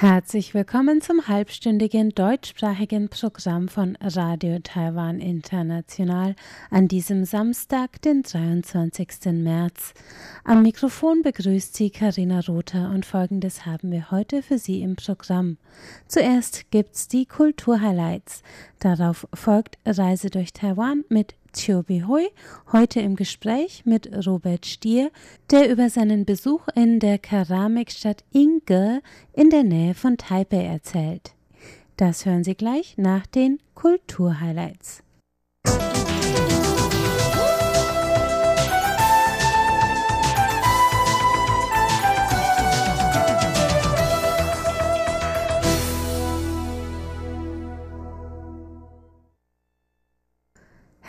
Herzlich 0.00 0.54
willkommen 0.54 1.02
zum 1.02 1.28
halbstündigen 1.28 2.08
deutschsprachigen 2.14 3.10
Programm 3.10 3.68
von 3.68 3.98
Radio 4.00 4.58
Taiwan 4.60 5.20
International 5.20 6.36
an 6.70 6.88
diesem 6.88 7.26
Samstag, 7.26 8.00
den 8.00 8.22
23. 8.22 9.26
März. 9.32 9.92
Am 10.42 10.62
Mikrofon 10.62 11.20
begrüßt 11.20 11.76
Sie 11.76 11.90
Karina 11.90 12.40
Rother 12.40 12.90
und 12.94 13.04
folgendes 13.04 13.66
haben 13.66 13.92
wir 13.92 14.10
heute 14.10 14.42
für 14.42 14.56
Sie 14.56 14.80
im 14.80 14.96
Programm. 14.96 15.58
Zuerst 16.08 16.70
gibt's 16.70 17.06
die 17.06 17.26
Kulturhighlights. 17.26 18.42
Darauf 18.78 19.28
folgt 19.34 19.76
Reise 19.84 20.30
durch 20.30 20.54
Taiwan 20.54 21.04
mit 21.10 21.34
Chiu 21.52 21.82
Bihui, 21.82 22.28
heute 22.72 23.00
im 23.00 23.16
Gespräch 23.16 23.82
mit 23.84 24.26
Robert 24.26 24.66
Stier, 24.66 25.10
der 25.50 25.70
über 25.70 25.90
seinen 25.90 26.24
Besuch 26.24 26.68
in 26.74 27.00
der 27.00 27.18
Keramikstadt 27.18 28.24
Inge 28.32 29.02
in 29.32 29.50
der 29.50 29.64
Nähe 29.64 29.94
von 29.94 30.16
Taipei 30.16 30.64
erzählt. 30.64 31.32
Das 31.96 32.24
hören 32.24 32.44
Sie 32.44 32.54
gleich 32.54 32.96
nach 32.96 33.26
den 33.26 33.58
Kulturhighlights. 33.74 35.02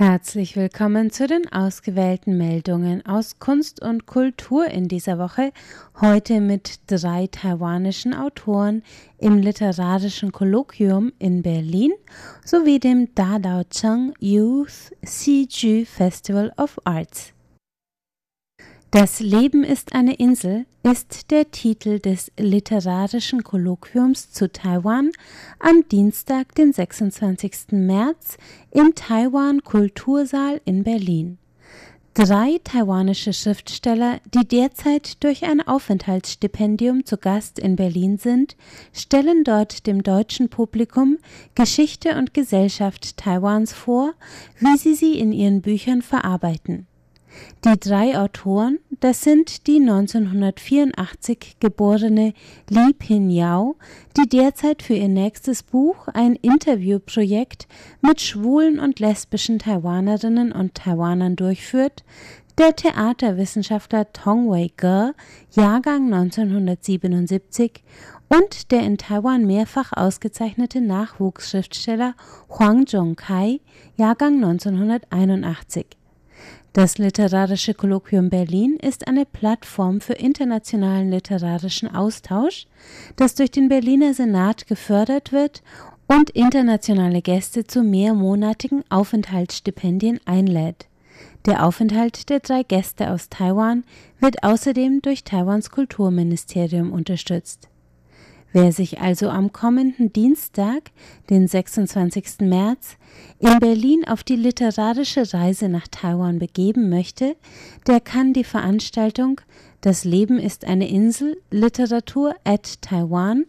Herzlich 0.03 0.55
willkommen 0.55 1.11
zu 1.11 1.27
den 1.27 1.47
ausgewählten 1.53 2.35
Meldungen 2.35 3.05
aus 3.05 3.37
Kunst 3.37 3.83
und 3.83 4.07
Kultur 4.07 4.65
in 4.65 4.87
dieser 4.87 5.19
Woche, 5.19 5.51
heute 6.01 6.41
mit 6.41 6.79
drei 6.87 7.27
taiwanischen 7.27 8.15
Autoren 8.15 8.81
im 9.19 9.37
literarischen 9.37 10.31
Kolloquium 10.31 11.11
in 11.19 11.43
Berlin 11.43 11.91
sowie 12.43 12.79
dem 12.79 13.13
Dadao 13.13 13.63
Cheng 13.65 14.15
Youth 14.17 14.91
Xiju 15.05 15.85
Festival 15.85 16.51
of 16.57 16.79
Arts. 16.83 17.31
Das 18.91 19.21
Leben 19.21 19.63
ist 19.63 19.95
eine 19.95 20.15
Insel 20.15 20.65
ist 20.83 21.31
der 21.31 21.49
Titel 21.49 21.99
des 21.99 22.29
literarischen 22.37 23.41
Kolloquiums 23.41 24.33
zu 24.33 24.51
Taiwan 24.51 25.11
am 25.59 25.87
Dienstag, 25.87 26.53
den 26.55 26.73
26. 26.73 27.71
März 27.71 28.37
im 28.69 28.93
Taiwan 28.93 29.63
Kultursaal 29.63 30.59
in 30.65 30.83
Berlin. 30.83 31.37
Drei 32.15 32.59
taiwanische 32.65 33.31
Schriftsteller, 33.31 34.19
die 34.33 34.45
derzeit 34.45 35.23
durch 35.23 35.45
ein 35.45 35.65
Aufenthaltsstipendium 35.65 37.05
zu 37.05 37.15
Gast 37.15 37.59
in 37.59 37.77
Berlin 37.77 38.17
sind, 38.17 38.57
stellen 38.91 39.45
dort 39.45 39.87
dem 39.87 40.03
deutschen 40.03 40.49
Publikum 40.49 41.17
Geschichte 41.55 42.17
und 42.17 42.33
Gesellschaft 42.33 43.15
Taiwans 43.15 43.71
vor, 43.71 44.15
wie 44.59 44.75
sie 44.75 44.95
sie 44.95 45.17
in 45.17 45.31
ihren 45.31 45.61
Büchern 45.61 46.01
verarbeiten. 46.01 46.87
Die 47.63 47.79
drei 47.79 48.17
Autoren, 48.17 48.79
das 48.99 49.21
sind 49.21 49.67
die 49.67 49.79
1984 49.79 51.57
geborene 51.59 52.33
Li 52.69 52.93
Pin-Yao, 52.93 53.77
die 54.17 54.27
derzeit 54.27 54.81
für 54.81 54.95
ihr 54.95 55.07
nächstes 55.07 55.63
Buch 55.63 56.07
ein 56.07 56.35
Interviewprojekt 56.35 57.67
mit 58.01 58.21
schwulen 58.21 58.79
und 58.79 58.99
lesbischen 58.99 59.59
Taiwanerinnen 59.59 60.51
und 60.51 60.75
Taiwanern 60.75 61.35
durchführt, 61.35 62.03
der 62.57 62.75
Theaterwissenschaftler 62.75 64.11
Tong 64.13 64.49
Wei-ge, 64.49 65.13
Jahrgang 65.51 66.13
1977, 66.13 67.83
und 68.29 68.71
der 68.71 68.81
in 68.81 68.97
Taiwan 68.97 69.45
mehrfach 69.45 69.91
ausgezeichnete 69.93 70.79
Nachwuchsschriftsteller 70.79 72.15
Huang 72.49 72.87
Zhongkai, 72.87 73.59
Jahrgang 73.97 74.35
1981. 74.35 76.00
Das 76.73 76.97
Literarische 76.97 77.73
Kolloquium 77.73 78.29
Berlin 78.29 78.77
ist 78.81 79.05
eine 79.05 79.25
Plattform 79.25 79.99
für 79.99 80.13
internationalen 80.13 81.11
literarischen 81.11 81.93
Austausch, 81.93 82.65
das 83.17 83.35
durch 83.35 83.51
den 83.51 83.67
Berliner 83.67 84.13
Senat 84.13 84.67
gefördert 84.67 85.33
wird 85.33 85.63
und 86.07 86.29
internationale 86.29 87.21
Gäste 87.21 87.67
zu 87.67 87.83
mehrmonatigen 87.83 88.85
Aufenthaltsstipendien 88.89 90.21
einlädt. 90.23 90.87
Der 91.45 91.65
Aufenthalt 91.65 92.29
der 92.29 92.39
drei 92.39 92.63
Gäste 92.63 93.11
aus 93.11 93.27
Taiwan 93.27 93.83
wird 94.21 94.41
außerdem 94.41 95.01
durch 95.01 95.25
Taiwans 95.25 95.71
Kulturministerium 95.71 96.93
unterstützt. 96.93 97.67
Wer 98.53 98.73
sich 98.73 98.99
also 98.99 99.29
am 99.29 99.53
kommenden 99.53 100.11
Dienstag, 100.11 100.91
den 101.29 101.47
26. 101.47 102.41
März, 102.41 102.97
in 103.39 103.59
Berlin 103.59 104.05
auf 104.05 104.23
die 104.23 104.35
literarische 104.35 105.33
Reise 105.33 105.69
nach 105.69 105.87
Taiwan 105.87 106.37
begeben 106.39 106.89
möchte, 106.89 107.37
der 107.87 108.01
kann 108.01 108.33
die 108.33 108.43
Veranstaltung 108.43 109.39
Das 109.79 110.03
Leben 110.03 110.37
ist 110.37 110.65
eine 110.65 110.89
Insel 110.89 111.37
Literatur 111.49 112.35
at 112.43 112.81
Taiwan 112.81 113.45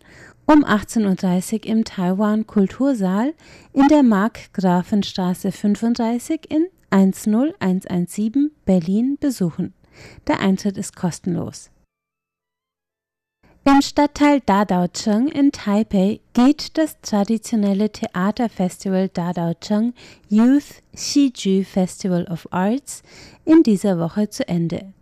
um 0.46 0.64
18.30 0.64 1.52
Uhr 1.52 1.66
im 1.66 1.84
Taiwan 1.84 2.46
Kultursaal 2.46 3.34
in 3.72 3.88
der 3.88 4.02
Markgrafenstraße 4.02 5.50
35 5.50 6.48
in 6.48 6.66
10117 6.90 8.52
Berlin 8.64 9.18
besuchen. 9.20 9.74
Der 10.26 10.40
Eintritt 10.40 10.78
ist 10.78 10.94
kostenlos. 10.94 11.71
Im 13.64 13.80
Stadtteil 13.80 14.40
Dadaocheng 14.40 15.28
in 15.28 15.52
Taipei 15.52 16.18
geht 16.32 16.76
das 16.76 17.00
traditionelle 17.00 17.90
Theaterfestival 17.90 19.08
Dadaocheng 19.08 19.94
Youth 20.28 20.82
Xiju 20.96 21.62
Festival 21.62 22.24
of 22.24 22.48
Arts 22.50 23.04
in 23.44 23.62
dieser 23.62 24.00
Woche 24.00 24.28
zu 24.28 24.48
Ende. 24.48 24.92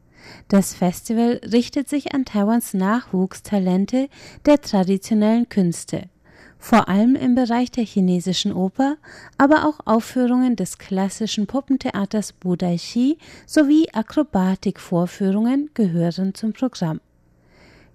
Das 0.49 0.75
Festival 0.75 1.41
richtet 1.51 1.89
sich 1.89 2.15
an 2.15 2.27
Taiwans 2.27 2.75
Nachwuchstalente 2.75 4.11
der 4.45 4.61
traditionellen 4.61 5.49
Künste, 5.49 6.11
vor 6.59 6.87
allem 6.87 7.17
im 7.17 7.35
Bereich 7.35 7.71
der 7.71 7.85
chinesischen 7.85 8.53
Oper, 8.53 8.99
aber 9.39 9.67
auch 9.67 9.81
Aufführungen 9.87 10.55
des 10.55 10.77
klassischen 10.77 11.47
Puppentheaters 11.47 12.35
Budaishi 12.35 13.17
sowie 13.47 13.89
Akrobatikvorführungen 13.95 15.71
gehören 15.73 16.35
zum 16.35 16.53
Programm. 16.53 17.01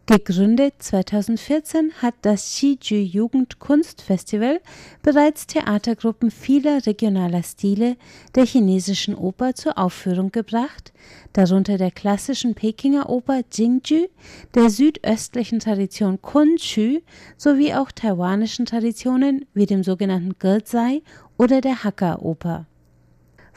Gegründet 0.08 0.76
2014 0.84 1.94
hat 2.00 2.14
das 2.22 2.44
Xiju 2.44 2.96
Jugendkunstfestival 2.96 4.62
bereits 5.02 5.48
Theatergruppen 5.48 6.30
vieler 6.30 6.86
regionaler 6.86 7.42
Stile 7.42 7.98
der 8.36 8.46
chinesischen 8.46 9.16
Oper 9.16 9.56
zur 9.56 9.80
Aufführung 9.80 10.32
gebracht, 10.32 10.94
darunter 11.34 11.80
der 11.80 11.90
klassischen 11.90 12.54
Pekinger 12.54 13.10
Oper 13.10 13.42
Jingju, 13.52 14.06
der 14.54 14.70
südöstlichen 14.70 15.58
Tradition 15.58 16.22
Kunchu 16.22 17.00
sowie 17.36 17.74
auch 17.74 17.92
taiwanischen 17.92 18.68
Traditionen 18.68 19.48
wie 19.56 19.66
dem 19.66 19.84
sogenannten 19.84 20.36
Gezai 20.38 21.02
oder 21.40 21.62
der 21.62 21.84
Hakka-Oper. 21.84 22.68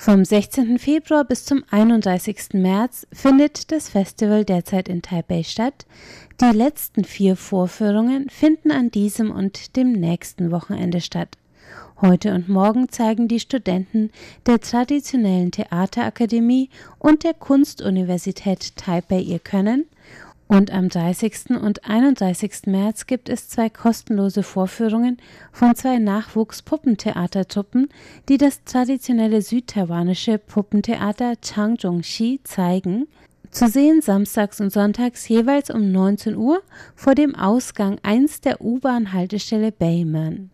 Vom 0.00 0.24
16. 0.24 0.78
Februar 0.78 1.24
bis 1.24 1.44
zum 1.44 1.64
31. 1.72 2.50
März 2.52 3.08
findet 3.12 3.72
das 3.72 3.88
Festival 3.88 4.44
derzeit 4.44 4.88
in 4.88 5.02
Taipei 5.02 5.42
statt. 5.42 5.86
Die 6.40 6.56
letzten 6.56 7.02
vier 7.02 7.34
Vorführungen 7.34 8.30
finden 8.30 8.70
an 8.70 8.92
diesem 8.92 9.32
und 9.32 9.74
dem 9.74 9.90
nächsten 9.90 10.52
Wochenende 10.52 11.00
statt. 11.00 11.36
Heute 12.00 12.32
und 12.32 12.48
morgen 12.48 12.88
zeigen 12.90 13.26
die 13.26 13.40
Studenten 13.40 14.12
der 14.46 14.60
traditionellen 14.60 15.50
Theaterakademie 15.50 16.70
und 17.00 17.24
der 17.24 17.34
Kunstuniversität 17.34 18.76
Taipei 18.76 19.18
ihr 19.18 19.40
Können 19.40 19.86
und 20.48 20.72
am 20.72 20.88
30. 20.88 21.50
und 21.62 21.84
31. 21.84 22.66
März 22.66 23.06
gibt 23.06 23.28
es 23.28 23.48
zwei 23.48 23.68
kostenlose 23.68 24.42
Vorführungen 24.42 25.18
von 25.52 25.74
zwei 25.74 25.98
Nachwuchs-Puppentheatertruppen, 25.98 27.90
die 28.28 28.38
das 28.38 28.64
traditionelle 28.64 29.42
südtaiwanische 29.42 30.38
Puppentheater 30.38 31.34
Changzhongxi 31.40 32.40
zeigen. 32.44 33.06
Zu 33.50 33.68
sehen 33.68 34.00
samstags 34.00 34.60
und 34.60 34.72
sonntags 34.72 35.28
jeweils 35.28 35.70
um 35.70 35.92
19 35.92 36.36
Uhr 36.36 36.62
vor 36.94 37.14
dem 37.14 37.34
Ausgang 37.34 37.98
1 38.02 38.40
der 38.40 38.60
U-Bahn-Haltestelle 38.62 39.72
Bayman. 39.72 40.50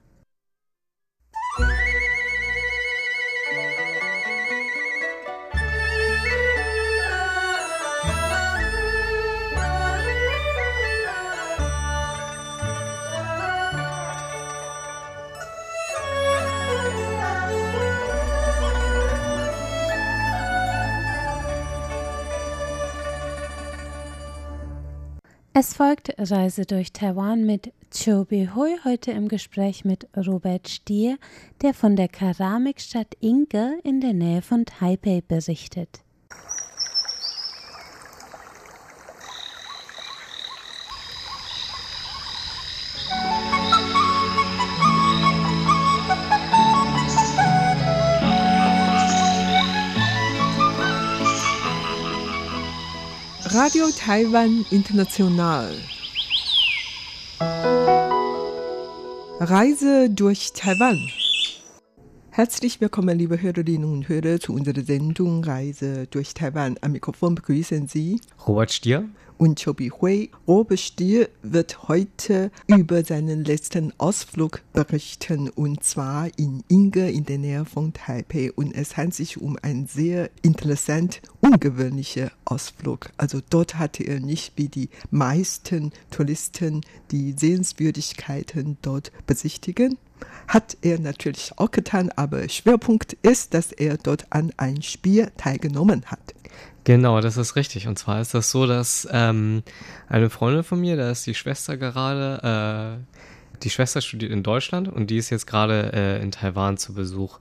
Es 25.56 25.74
folgt 25.74 26.12
Reise 26.18 26.66
durch 26.66 26.92
Taiwan 26.92 27.46
mit 27.46 27.72
Chobi 27.92 28.48
Hui, 28.56 28.76
heute 28.82 29.12
im 29.12 29.28
Gespräch 29.28 29.84
mit 29.84 30.08
Robert 30.16 30.68
Stier, 30.68 31.16
der 31.62 31.74
von 31.74 31.94
der 31.94 32.08
Keramikstadt 32.08 33.14
Inge 33.20 33.78
in 33.84 34.00
der 34.00 34.14
Nähe 34.14 34.42
von 34.42 34.64
Taipei 34.66 35.22
berichtet. 35.26 36.03
Radio 53.54 53.86
Taiwan 53.96 54.66
International. 54.72 55.70
Reise 59.38 60.10
durch 60.10 60.52
Taiwan. 60.54 60.98
Herzlich 62.36 62.80
willkommen, 62.80 63.16
liebe 63.16 63.40
Hörerinnen 63.40 63.84
und 63.84 64.08
Hörer, 64.08 64.40
zu 64.40 64.54
unserer 64.54 64.82
Sendung 64.82 65.44
Reise 65.44 66.08
durch 66.08 66.34
Taiwan. 66.34 66.76
Am 66.80 66.90
Mikrofon 66.90 67.36
begrüßen 67.36 67.86
Sie 67.86 68.20
Robert 68.44 68.72
Stier 68.72 69.08
und 69.38 69.62
Chobi 69.62 69.90
Hui. 69.90 70.30
Robert 70.48 70.80
Stier 70.80 71.28
wird 71.44 71.86
heute 71.86 72.50
über 72.66 73.04
seinen 73.04 73.44
letzten 73.44 73.92
Ausflug 73.98 74.62
berichten 74.72 75.48
und 75.48 75.84
zwar 75.84 76.28
in 76.36 76.64
Inge 76.66 77.08
in 77.12 77.24
der 77.24 77.38
Nähe 77.38 77.64
von 77.64 77.92
Taipei 77.92 78.50
und 78.52 78.74
es 78.74 78.96
handelt 78.96 79.14
sich 79.14 79.40
um 79.40 79.56
einen 79.62 79.86
sehr 79.86 80.28
interessant 80.42 81.22
ungewöhnlichen 81.40 82.32
Ausflug. 82.46 83.10
Also 83.16 83.42
dort 83.48 83.76
hatte 83.76 84.02
er 84.02 84.18
nicht 84.18 84.54
wie 84.56 84.66
die 84.68 84.88
meisten 85.12 85.92
Touristen 86.10 86.80
die 87.12 87.36
Sehenswürdigkeiten 87.38 88.76
dort 88.82 89.12
besichtigen, 89.28 89.98
hat 90.48 90.76
er 90.82 90.98
natürlich 90.98 91.52
auch 91.56 91.70
getan, 91.70 92.10
aber 92.16 92.48
Schwerpunkt 92.48 93.14
ist, 93.22 93.54
dass 93.54 93.72
er 93.72 93.96
dort 93.96 94.26
an 94.30 94.52
ein 94.56 94.82
Spiel 94.82 95.30
teilgenommen 95.36 96.04
hat. 96.06 96.34
Genau, 96.84 97.20
das 97.20 97.38
ist 97.38 97.56
richtig. 97.56 97.88
Und 97.88 97.98
zwar 97.98 98.20
ist 98.20 98.34
das 98.34 98.50
so, 98.50 98.66
dass 98.66 99.08
ähm, 99.10 99.62
eine 100.06 100.28
Freundin 100.28 100.64
von 100.64 100.80
mir, 100.80 100.96
da 100.96 101.10
ist 101.10 101.26
die 101.26 101.34
Schwester 101.34 101.78
gerade, 101.78 102.98
äh, 103.00 103.62
die 103.62 103.70
Schwester 103.70 104.02
studiert 104.02 104.32
in 104.32 104.42
Deutschland 104.42 104.88
und 104.88 105.08
die 105.08 105.16
ist 105.16 105.30
jetzt 105.30 105.46
gerade 105.46 105.92
äh, 105.94 106.22
in 106.22 106.30
Taiwan 106.30 106.76
zu 106.76 106.92
Besuch. 106.92 107.38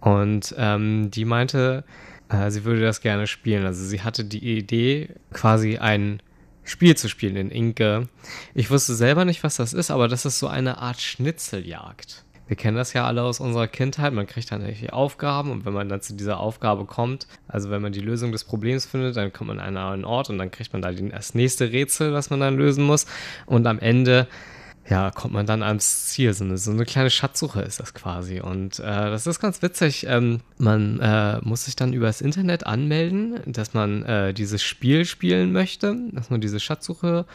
Und 0.00 0.54
ähm, 0.58 1.10
die 1.10 1.24
meinte, 1.24 1.84
äh, 2.28 2.50
sie 2.50 2.64
würde 2.64 2.82
das 2.82 3.00
gerne 3.00 3.26
spielen. 3.26 3.64
Also 3.64 3.84
sie 3.84 4.02
hatte 4.02 4.24
die 4.24 4.58
Idee, 4.58 5.08
quasi 5.32 5.78
ein 5.78 6.20
Spiel 6.64 6.96
zu 6.96 7.08
spielen 7.08 7.36
in 7.36 7.50
Inke. 7.50 8.08
Ich 8.54 8.70
wusste 8.70 8.94
selber 8.94 9.24
nicht, 9.24 9.42
was 9.42 9.56
das 9.56 9.72
ist, 9.72 9.90
aber 9.90 10.08
das 10.08 10.24
ist 10.24 10.38
so 10.38 10.46
eine 10.46 10.78
Art 10.78 11.00
Schnitzeljagd. 11.00 12.24
Wir 12.46 12.56
kennen 12.56 12.76
das 12.76 12.92
ja 12.92 13.06
alle 13.06 13.22
aus 13.22 13.40
unserer 13.40 13.66
Kindheit. 13.66 14.12
Man 14.12 14.26
kriegt 14.26 14.52
dann 14.52 14.60
irgendwelche 14.60 14.92
Aufgaben 14.92 15.50
und 15.50 15.64
wenn 15.64 15.72
man 15.72 15.88
dann 15.88 16.02
zu 16.02 16.14
dieser 16.14 16.38
Aufgabe 16.38 16.84
kommt, 16.84 17.26
also 17.48 17.70
wenn 17.70 17.80
man 17.80 17.92
die 17.92 18.00
Lösung 18.00 18.30
des 18.30 18.44
Problems 18.44 18.84
findet, 18.84 19.16
dann 19.16 19.32
kommt 19.32 19.48
man 19.48 19.58
an 19.58 19.76
einen 19.76 20.04
Ort 20.04 20.28
und 20.28 20.38
dann 20.38 20.50
kriegt 20.50 20.72
man 20.72 20.82
da 20.82 20.92
das 20.92 21.34
nächste 21.34 21.72
Rätsel, 21.72 22.12
was 22.12 22.30
man 22.30 22.40
dann 22.40 22.56
lösen 22.56 22.84
muss. 22.84 23.06
Und 23.46 23.66
am 23.66 23.78
Ende 23.78 24.28
ja, 24.88 25.10
kommt 25.10 25.32
man 25.32 25.46
dann 25.46 25.62
ans 25.62 26.06
Ziel. 26.06 26.34
So 26.34 26.44
eine, 26.44 26.58
so 26.58 26.70
eine 26.70 26.84
kleine 26.84 27.10
Schatzsuche 27.10 27.62
ist 27.62 27.80
das 27.80 27.94
quasi. 27.94 28.40
Und 28.40 28.78
äh, 28.80 28.82
das 28.82 29.26
ist 29.26 29.40
ganz 29.40 29.62
witzig. 29.62 30.06
Ähm, 30.08 30.40
man 30.58 30.98
äh, 31.00 31.38
muss 31.42 31.66
sich 31.66 31.76
dann 31.76 31.92
übers 31.92 32.20
Internet 32.20 32.66
anmelden, 32.66 33.40
dass 33.46 33.74
man 33.74 34.02
äh, 34.04 34.34
dieses 34.34 34.62
Spiel 34.62 35.04
spielen 35.04 35.52
möchte, 35.52 35.96
dass 36.12 36.30
man 36.30 36.40
diese 36.40 36.58
Schatzsuche 36.58 37.26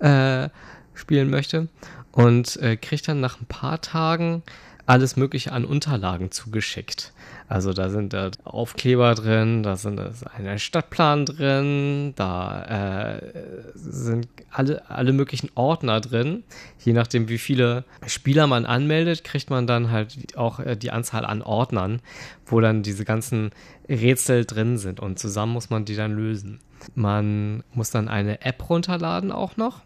äh, 0.00 0.48
spielen 0.94 1.30
möchte 1.30 1.68
und 2.12 2.56
äh, 2.56 2.76
kriegt 2.76 3.06
dann 3.06 3.20
nach 3.20 3.40
ein 3.40 3.46
paar 3.46 3.80
Tagen 3.80 4.42
alles 4.86 5.16
Mögliche 5.16 5.52
an 5.52 5.64
Unterlagen 5.64 6.30
zugeschickt. 6.30 7.12
Also 7.48 7.72
da 7.72 7.90
sind 7.90 8.12
da 8.12 8.30
Aufkleber 8.44 9.14
drin, 9.14 9.62
da 9.62 9.76
sind 9.76 10.00
ein 10.00 10.58
Stadtplan 10.58 11.26
drin, 11.26 12.12
da 12.16 13.14
äh, 13.14 13.32
sind 13.74 14.28
alle, 14.50 14.88
alle 14.90 15.12
möglichen 15.12 15.50
Ordner 15.54 16.00
drin. 16.00 16.42
Je 16.84 16.92
nachdem, 16.92 17.28
wie 17.28 17.38
viele 17.38 17.84
Spieler 18.06 18.48
man 18.48 18.66
anmeldet, 18.66 19.22
kriegt 19.22 19.48
man 19.48 19.66
dann 19.68 19.92
halt 19.92 20.36
auch 20.36 20.58
äh, 20.58 20.76
die 20.76 20.90
Anzahl 20.90 21.24
an 21.24 21.42
Ordnern, 21.42 22.00
wo 22.46 22.60
dann 22.60 22.82
diese 22.82 23.04
ganzen 23.04 23.50
Rätsel 23.88 24.44
drin 24.44 24.76
sind 24.76 24.98
und 24.98 25.18
zusammen 25.20 25.52
muss 25.52 25.70
man 25.70 25.84
die 25.84 25.94
dann 25.94 26.16
lösen. 26.16 26.58
Man 26.96 27.62
muss 27.72 27.90
dann 27.90 28.08
eine 28.08 28.42
App 28.42 28.68
runterladen 28.68 29.30
auch 29.30 29.56
noch 29.56 29.82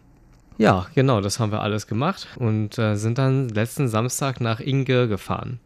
ja, 0.57 0.87
genau, 0.93 1.21
das 1.21 1.39
haben 1.39 1.51
wir 1.51 1.61
alles 1.61 1.87
gemacht 1.87 2.27
und 2.37 2.77
äh, 2.77 2.95
sind 2.95 3.17
dann 3.17 3.49
letzten 3.49 3.87
Samstag 3.87 4.41
nach 4.41 4.59
Inge 4.59 5.07
gefahren. 5.07 5.59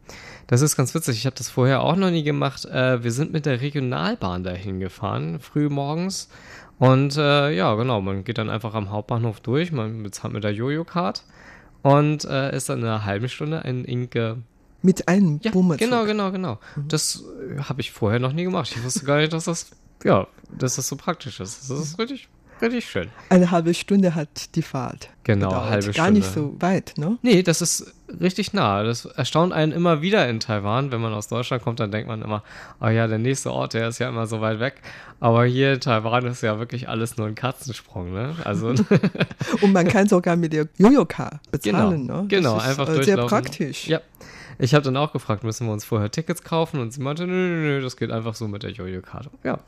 Das 0.46 0.62
ist 0.62 0.76
ganz 0.76 0.94
witzig, 0.94 1.18
ich 1.18 1.26
habe 1.26 1.36
das 1.36 1.50
vorher 1.50 1.82
auch 1.82 1.96
noch 1.96 2.10
nie 2.10 2.22
gemacht. 2.22 2.64
Äh, 2.66 3.02
wir 3.02 3.10
sind 3.12 3.32
mit 3.32 3.46
der 3.46 3.60
Regionalbahn 3.60 4.44
dahin 4.44 4.80
gefahren, 4.80 5.40
früh 5.40 5.68
morgens. 5.68 6.28
Und 6.78 7.16
äh, 7.16 7.50
ja, 7.50 7.74
genau, 7.74 8.00
man 8.00 8.24
geht 8.24 8.38
dann 8.38 8.50
einfach 8.50 8.74
am 8.74 8.90
Hauptbahnhof 8.90 9.40
durch, 9.40 9.72
man 9.72 10.02
bezahlt 10.02 10.34
mit 10.34 10.44
der 10.44 10.52
Jojo-Card 10.52 11.24
und 11.82 12.24
äh, 12.24 12.54
ist 12.54 12.68
dann 12.68 12.80
in 12.80 12.84
einer 12.84 13.04
halben 13.04 13.28
Stunde 13.28 13.62
in 13.64 13.84
Inge 13.84 14.42
mit 14.82 15.08
einem 15.08 15.40
ja, 15.42 15.50
Bummerzug. 15.50 15.88
Genau, 15.88 16.04
genau, 16.04 16.30
genau. 16.30 16.58
Mhm. 16.76 16.88
Das 16.88 17.24
äh, 17.50 17.62
habe 17.62 17.80
ich 17.80 17.92
vorher 17.92 18.20
noch 18.20 18.32
nie 18.32 18.44
gemacht. 18.44 18.72
Ich 18.74 18.84
wusste 18.84 19.04
gar 19.04 19.18
nicht, 19.18 19.32
dass 19.32 19.46
das, 19.46 19.70
ja, 20.04 20.26
dass 20.56 20.76
das 20.76 20.86
so 20.86 20.96
praktisch 20.96 21.40
ist. 21.40 21.68
Das 21.70 21.78
ist 21.80 21.98
richtig 21.98 22.28
Richtig 22.60 22.88
schön. 22.88 23.10
Eine 23.28 23.50
halbe 23.50 23.74
Stunde 23.74 24.14
hat 24.14 24.54
die 24.54 24.62
Fahrt. 24.62 25.10
Genau, 25.24 25.48
gedauert. 25.48 25.70
halbe 25.70 25.82
Stunde. 25.82 25.98
Gar 25.98 26.10
nicht 26.10 26.32
so 26.32 26.56
weit, 26.58 26.94
ne? 26.96 27.18
Nee, 27.22 27.42
das 27.42 27.60
ist 27.60 27.92
richtig 28.20 28.52
nah. 28.54 28.82
Das 28.82 29.04
erstaunt 29.04 29.52
einen 29.52 29.72
immer 29.72 30.00
wieder 30.00 30.28
in 30.28 30.40
Taiwan. 30.40 30.90
Wenn 30.90 31.00
man 31.00 31.12
aus 31.12 31.28
Deutschland 31.28 31.62
kommt, 31.62 31.80
dann 31.80 31.90
denkt 31.90 32.08
man 32.08 32.22
immer, 32.22 32.42
oh 32.80 32.88
ja, 32.88 33.06
der 33.06 33.18
nächste 33.18 33.52
Ort, 33.52 33.74
der 33.74 33.88
ist 33.88 33.98
ja 33.98 34.08
immer 34.08 34.26
so 34.26 34.40
weit 34.40 34.58
weg. 34.58 34.80
Aber 35.20 35.44
hier 35.44 35.74
in 35.74 35.80
Taiwan 35.80 36.26
ist 36.26 36.42
ja 36.42 36.58
wirklich 36.58 36.88
alles 36.88 37.16
nur 37.18 37.26
ein 37.26 37.34
Katzensprung, 37.34 38.12
ne? 38.12 38.34
Also 38.44 38.68
Und 39.60 39.72
man 39.72 39.86
kann 39.88 40.08
sogar 40.08 40.36
mit 40.36 40.52
der 40.52 40.68
Yoyoka 40.78 41.40
bezahlen, 41.50 42.06
genau, 42.06 42.22
ne? 42.22 42.28
Genau, 42.28 42.56
einfach 42.56 42.88
äh, 42.88 43.02
Sehr 43.02 43.18
praktisch. 43.26 43.86
Ja. 43.86 44.00
Ich 44.58 44.74
habe 44.74 44.82
dann 44.84 44.96
auch 44.96 45.12
gefragt, 45.12 45.44
müssen 45.44 45.66
wir 45.66 45.72
uns 45.72 45.84
vorher 45.84 46.10
Tickets 46.10 46.42
kaufen? 46.42 46.80
Und 46.80 46.92
sie 46.92 47.02
meinte, 47.02 47.26
nö, 47.26 47.32
nö, 47.32 47.60
nö, 47.60 47.80
das 47.82 47.96
geht 47.96 48.10
einfach 48.10 48.34
so 48.34 48.48
mit 48.48 48.62
der 48.62 48.70
Jojo-Karte. 48.70 49.30
Ja. 49.44 49.58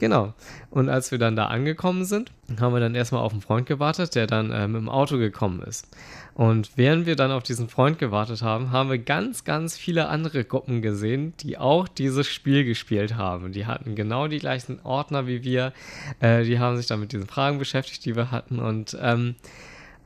Genau. 0.00 0.32
Und 0.70 0.88
als 0.88 1.10
wir 1.10 1.18
dann 1.18 1.36
da 1.36 1.48
angekommen 1.48 2.06
sind, 2.06 2.32
haben 2.58 2.72
wir 2.72 2.80
dann 2.80 2.94
erstmal 2.94 3.20
auf 3.20 3.32
einen 3.32 3.42
Freund 3.42 3.66
gewartet, 3.66 4.14
der 4.14 4.26
dann 4.26 4.50
äh, 4.50 4.66
mit 4.66 4.80
dem 4.80 4.88
Auto 4.88 5.18
gekommen 5.18 5.60
ist. 5.62 5.86
Und 6.32 6.70
während 6.76 7.04
wir 7.04 7.16
dann 7.16 7.30
auf 7.30 7.42
diesen 7.42 7.68
Freund 7.68 7.98
gewartet 7.98 8.40
haben, 8.40 8.70
haben 8.70 8.88
wir 8.88 8.96
ganz, 8.96 9.44
ganz 9.44 9.76
viele 9.76 10.08
andere 10.08 10.44
Gruppen 10.44 10.80
gesehen, 10.80 11.34
die 11.40 11.58
auch 11.58 11.86
dieses 11.86 12.26
Spiel 12.28 12.64
gespielt 12.64 13.16
haben. 13.16 13.52
Die 13.52 13.66
hatten 13.66 13.94
genau 13.94 14.26
die 14.26 14.38
gleichen 14.38 14.80
Ordner 14.84 15.26
wie 15.26 15.44
wir. 15.44 15.74
Äh, 16.20 16.44
die 16.44 16.58
haben 16.58 16.78
sich 16.78 16.86
dann 16.86 17.00
mit 17.00 17.12
diesen 17.12 17.26
Fragen 17.26 17.58
beschäftigt, 17.58 18.02
die 18.06 18.16
wir 18.16 18.30
hatten. 18.30 18.58
Und 18.58 18.96
ähm, 19.02 19.34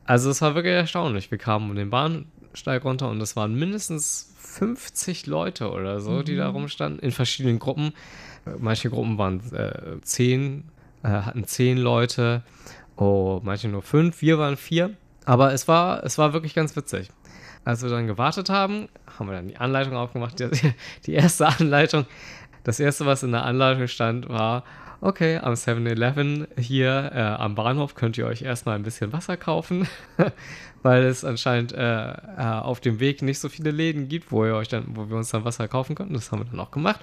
also 0.05 0.29
es 0.29 0.43
war 0.43 0.57
wirklich 0.57 0.75
erstaunlich. 0.75 1.31
Wir 1.31 1.39
kamen 1.39 1.71
um 1.71 1.77
den 1.77 1.91
Bahnsteig 1.91 2.85
runter 2.85 3.09
und 3.11 3.21
es 3.21 3.37
waren 3.37 3.55
mindestens 3.55 4.35
50 4.41 5.27
Leute 5.27 5.71
oder 5.71 6.01
so, 6.01 6.11
mhm. 6.11 6.25
die 6.25 6.35
da 6.35 6.49
rumstanden, 6.49 6.99
in 6.99 7.13
verschiedenen 7.13 7.61
Gruppen. 7.61 7.93
Manche 8.59 8.91
Gruppen 8.91 9.19
waren 9.19 9.41
äh, 9.53 10.01
zehn, 10.03 10.65
äh, 11.03 11.09
hatten 11.09 11.45
zehn 11.45 11.79
Leute, 11.79 12.43
oh, 12.97 13.41
manche 13.43 13.69
nur 13.69 13.83
fünf, 13.83 14.21
wir 14.23 14.39
waren 14.39 14.57
vier. 14.57 14.91
Aber 15.25 15.53
es 15.53 15.69
war, 15.69 16.05
es 16.05 16.19
war 16.19 16.33
wirklich 16.33 16.55
ganz 16.55 16.77
witzig. 16.77 17.11
Als 17.65 17.83
wir 17.83 17.89
dann 17.89 18.07
gewartet 18.07 18.51
haben, 18.51 18.89
haben 19.19 19.29
wir 19.29 19.35
dann 19.35 19.49
die 19.49 19.57
Anleitung 19.57 19.97
aufgemacht. 19.97 20.39
Die, 20.39 20.51
die 21.07 21.13
erste 21.13 21.47
Anleitung, 21.47 22.05
das 22.63 22.79
erste, 22.81 23.07
was 23.07 23.23
in 23.23 23.33
der 23.33 23.45
Anleitung 23.45 23.89
stand, 23.89 24.29
war, 24.29 24.65
okay, 25.01 25.39
am 25.39 25.53
7-Eleven 25.53 26.47
hier 26.59 27.11
äh, 27.15 27.21
am 27.21 27.55
Bahnhof 27.55 27.95
könnt 27.95 28.17
ihr 28.17 28.27
euch 28.27 28.43
erstmal 28.43 28.77
ein 28.77 28.83
bisschen 28.83 29.13
Wasser 29.13 29.37
kaufen, 29.37 29.87
weil 30.83 31.05
es 31.05 31.25
anscheinend 31.25 31.73
äh, 31.73 32.09
äh, 32.09 32.15
auf 32.39 32.81
dem 32.81 33.01
Weg 33.01 33.21
nicht 33.21 33.39
so 33.39 33.49
viele 33.49 33.71
Läden 33.71 34.09
gibt, 34.09 34.33
wo 34.33 34.45
ihr 34.47 34.55
euch 34.55 34.69
dann, 34.69 34.85
wo 34.97 35.09
wir 35.09 35.17
uns 35.17 35.29
dann 35.29 35.45
Wasser 35.45 35.69
kaufen 35.69 35.95
können. 35.95 36.15
Das 36.15 36.33
haben 36.33 36.41
wir 36.41 36.51
dann 36.51 36.61
auch 36.61 36.71
gemacht. 36.71 37.01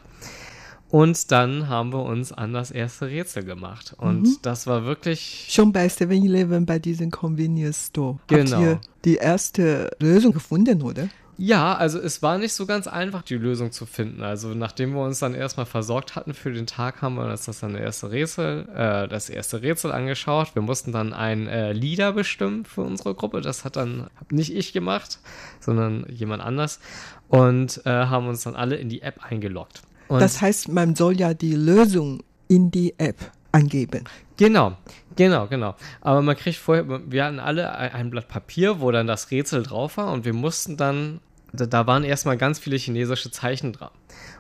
Und 0.91 1.31
dann 1.31 1.69
haben 1.69 1.93
wir 1.93 2.03
uns 2.03 2.33
an 2.33 2.51
das 2.51 2.69
erste 2.69 3.07
Rätsel 3.07 3.45
gemacht. 3.45 3.95
Und 3.98 4.24
mhm. 4.24 4.38
das 4.41 4.67
war 4.67 4.83
wirklich. 4.83 5.48
Schon 5.50 5.71
bei 5.71 5.88
7-Eleven 5.88 6.65
bei 6.65 6.79
diesem 6.79 7.12
Convenience 7.12 7.88
Store. 7.88 8.19
Genau. 8.27 8.51
Habt 8.51 8.62
ihr 8.62 8.81
die 9.05 9.15
erste 9.15 9.89
Lösung 10.00 10.33
gefunden, 10.33 10.81
oder? 10.81 11.07
Ja, 11.38 11.74
also 11.74 11.98
es 11.98 12.21
war 12.21 12.38
nicht 12.38 12.53
so 12.53 12.65
ganz 12.65 12.88
einfach, 12.88 13.24
die 13.24 13.36
Lösung 13.36 13.71
zu 13.71 13.86
finden. 13.86 14.21
Also 14.21 14.50
nachdem 14.50 14.93
wir 14.93 15.01
uns 15.01 15.19
dann 15.19 15.33
erstmal 15.33 15.65
versorgt 15.65 16.15
hatten 16.15 16.33
für 16.33 16.51
den 16.51 16.67
Tag, 16.67 17.01
haben 17.01 17.15
wir 17.15 17.25
uns 17.25 17.45
das 17.45 17.62
dann 17.62 17.74
erste 17.74 18.12
Rätsel, 18.12 18.67
äh, 18.75 19.07
das 19.07 19.29
erste 19.29 19.62
Rätsel 19.62 19.91
angeschaut. 19.91 20.53
Wir 20.53 20.62
mussten 20.62 20.91
dann 20.91 21.13
ein 21.13 21.48
äh, 21.48 21.71
Lieder 21.71 22.12
bestimmen 22.12 22.65
für 22.65 22.81
unsere 22.81 23.15
Gruppe. 23.15 23.41
Das 23.41 23.65
hat 23.65 23.77
dann 23.77 24.07
nicht 24.29 24.53
ich 24.53 24.74
gemacht, 24.74 25.19
sondern 25.62 26.05
jemand 26.10 26.43
anders. 26.43 26.79
Und 27.27 27.81
äh, 27.86 27.89
haben 27.89 28.27
uns 28.27 28.43
dann 28.43 28.55
alle 28.55 28.75
in 28.75 28.89
die 28.89 29.01
App 29.01 29.24
eingeloggt. 29.24 29.81
Und 30.12 30.20
das 30.20 30.41
heißt, 30.41 30.70
man 30.70 30.96
soll 30.96 31.20
ja 31.20 31.34
die 31.34 31.56
Lösung 31.56 32.22
in 32.48 32.70
die 32.70 32.94
App 32.98 33.32
angeben. 33.51 34.03
Genau, 34.38 34.75
genau, 35.15 35.48
genau. 35.48 35.75
Aber 36.01 36.22
man 36.22 36.36
kriegt 36.36 36.58
vorher, 36.58 36.86
wir 37.10 37.24
hatten 37.24 37.39
alle 37.39 37.72
ein 37.72 38.10
Blatt 38.10 38.27
Papier, 38.27 38.82
wo 38.82 38.91
dann 38.91 39.08
das 39.08 39.32
Rätsel 39.32 39.63
drauf 39.63 39.98
war 39.98 40.12
und 40.12 40.25
wir 40.25 40.34
mussten 40.34 40.77
dann, 40.77 41.22
da, 41.53 41.88
waren 41.88 42.03
erstmal 42.03 42.38
ganz 42.38 42.60
viele 42.60 42.77
chinesische 42.77 43.32
Zeichen 43.32 43.72
dran. 43.72 43.91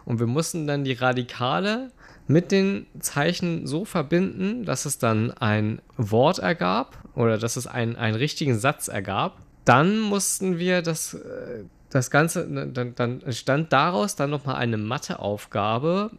Und 0.03 0.19
wir 0.19 0.27
mussten 0.27 0.67
dann 0.67 0.83
die 0.83 0.93
Radikale 0.93 1.91
mit 2.27 2.51
den 2.51 2.85
Zeichen 2.99 3.67
so 3.67 3.85
verbinden, 3.85 4.65
dass 4.65 4.85
es 4.85 4.97
dann 4.97 5.31
ein 5.31 5.81
Wort 5.97 6.39
ergab 6.39 6.97
oder 7.15 7.37
dass 7.37 7.55
es 7.55 7.67
einen, 7.67 7.95
einen 7.95 8.15
richtigen 8.15 8.57
Satz 8.57 8.87
ergab. 8.87 9.37
Dann 9.65 9.99
mussten 9.99 10.57
wir 10.57 10.81
das, 10.81 11.13
äh, 11.13 11.63
das 11.91 12.09
Ganze, 12.09 12.47
ne, 12.47 12.67
dann, 12.67 12.95
dann 12.95 13.21
entstand 13.21 13.71
daraus 13.71 14.15
dann 14.15 14.29
nochmal 14.29 14.55
eine 14.55 14.77
Matheaufgabe, 14.77 16.11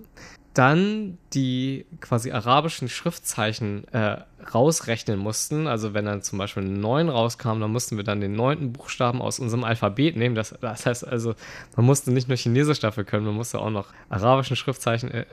dann 0.54 1.16
die 1.32 1.86
quasi 2.00 2.30
arabischen 2.30 2.90
Schriftzeichen 2.90 3.88
äh, 3.88 4.18
rausrechnen 4.52 5.18
mussten. 5.18 5.66
Also 5.66 5.94
wenn 5.94 6.04
dann 6.04 6.20
zum 6.20 6.38
Beispiel 6.38 6.62
ein 6.62 6.78
9 6.78 7.08
rauskam, 7.08 7.58
dann 7.60 7.72
mussten 7.72 7.96
wir 7.96 8.04
dann 8.04 8.20
den 8.20 8.34
neunten 8.34 8.72
Buchstaben 8.72 9.22
aus 9.22 9.38
unserem 9.38 9.64
Alphabet 9.64 10.16
nehmen. 10.16 10.34
Das, 10.34 10.54
das 10.60 10.84
heißt 10.84 11.08
also, 11.08 11.34
man 11.74 11.86
musste 11.86 12.12
nicht 12.12 12.28
nur 12.28 12.36
Chinesisch 12.36 12.80
dafür 12.80 13.04
können, 13.04 13.24
man 13.24 13.34
musste 13.34 13.58
auch 13.60 13.70
noch 13.70 13.88
arabischen 14.10 14.56
Schriftzeichen 14.56 15.10
äh, 15.10 15.24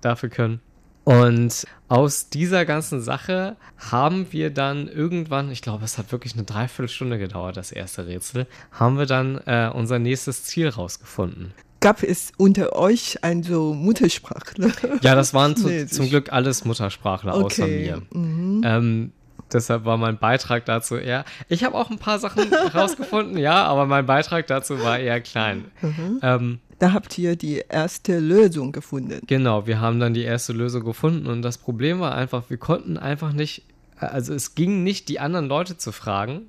dafür 0.00 0.28
können. 0.28 0.60
Und 1.08 1.66
aus 1.88 2.28
dieser 2.28 2.66
ganzen 2.66 3.00
Sache 3.00 3.56
haben 3.78 4.26
wir 4.30 4.50
dann 4.50 4.88
irgendwann, 4.88 5.50
ich 5.50 5.62
glaube, 5.62 5.86
es 5.86 5.96
hat 5.96 6.12
wirklich 6.12 6.34
eine 6.34 6.42
Dreiviertelstunde 6.42 7.18
gedauert, 7.18 7.56
das 7.56 7.72
erste 7.72 8.06
Rätsel, 8.06 8.46
haben 8.72 8.98
wir 8.98 9.06
dann 9.06 9.40
äh, 9.46 9.70
unser 9.72 9.98
nächstes 9.98 10.44
Ziel 10.44 10.68
rausgefunden. 10.68 11.54
Gab 11.80 12.02
es 12.02 12.32
unter 12.36 12.76
euch 12.76 13.24
ein 13.24 13.42
so 13.42 13.72
Muttersprachler? 13.72 14.70
Ja, 15.00 15.14
das 15.14 15.32
waren 15.32 15.56
zu, 15.56 15.86
zum 15.88 16.10
Glück 16.10 16.30
alles 16.30 16.66
Muttersprachler 16.66 17.36
okay. 17.36 17.44
außer 17.44 17.66
mir. 17.66 18.02
Mhm. 18.12 18.60
Ähm, 18.66 19.12
deshalb 19.52 19.84
war 19.84 19.96
mein 19.96 20.18
Beitrag 20.18 20.64
dazu 20.64 20.96
eher. 20.96 21.24
Ich 21.48 21.64
habe 21.64 21.76
auch 21.76 21.90
ein 21.90 21.98
paar 21.98 22.18
Sachen 22.18 22.52
rausgefunden, 22.74 23.38
ja, 23.38 23.64
aber 23.64 23.86
mein 23.86 24.06
Beitrag 24.06 24.46
dazu 24.46 24.82
war 24.82 24.98
eher 24.98 25.20
klein. 25.20 25.66
Mhm. 25.82 26.20
Ähm, 26.22 26.58
da 26.78 26.92
habt 26.92 27.18
ihr 27.18 27.36
die 27.36 27.64
erste 27.68 28.18
Lösung 28.18 28.72
gefunden. 28.72 29.20
Genau, 29.26 29.66
wir 29.66 29.80
haben 29.80 29.98
dann 29.98 30.14
die 30.14 30.22
erste 30.22 30.52
Lösung 30.52 30.84
gefunden 30.84 31.26
und 31.26 31.42
das 31.42 31.58
Problem 31.58 31.98
war 32.00 32.14
einfach, 32.14 32.44
wir 32.48 32.56
konnten 32.56 32.96
einfach 32.96 33.32
nicht, 33.32 33.64
also 33.96 34.32
es 34.32 34.54
ging 34.54 34.84
nicht, 34.84 35.08
die 35.08 35.18
anderen 35.18 35.48
Leute 35.48 35.76
zu 35.76 35.90
fragen, 35.90 36.48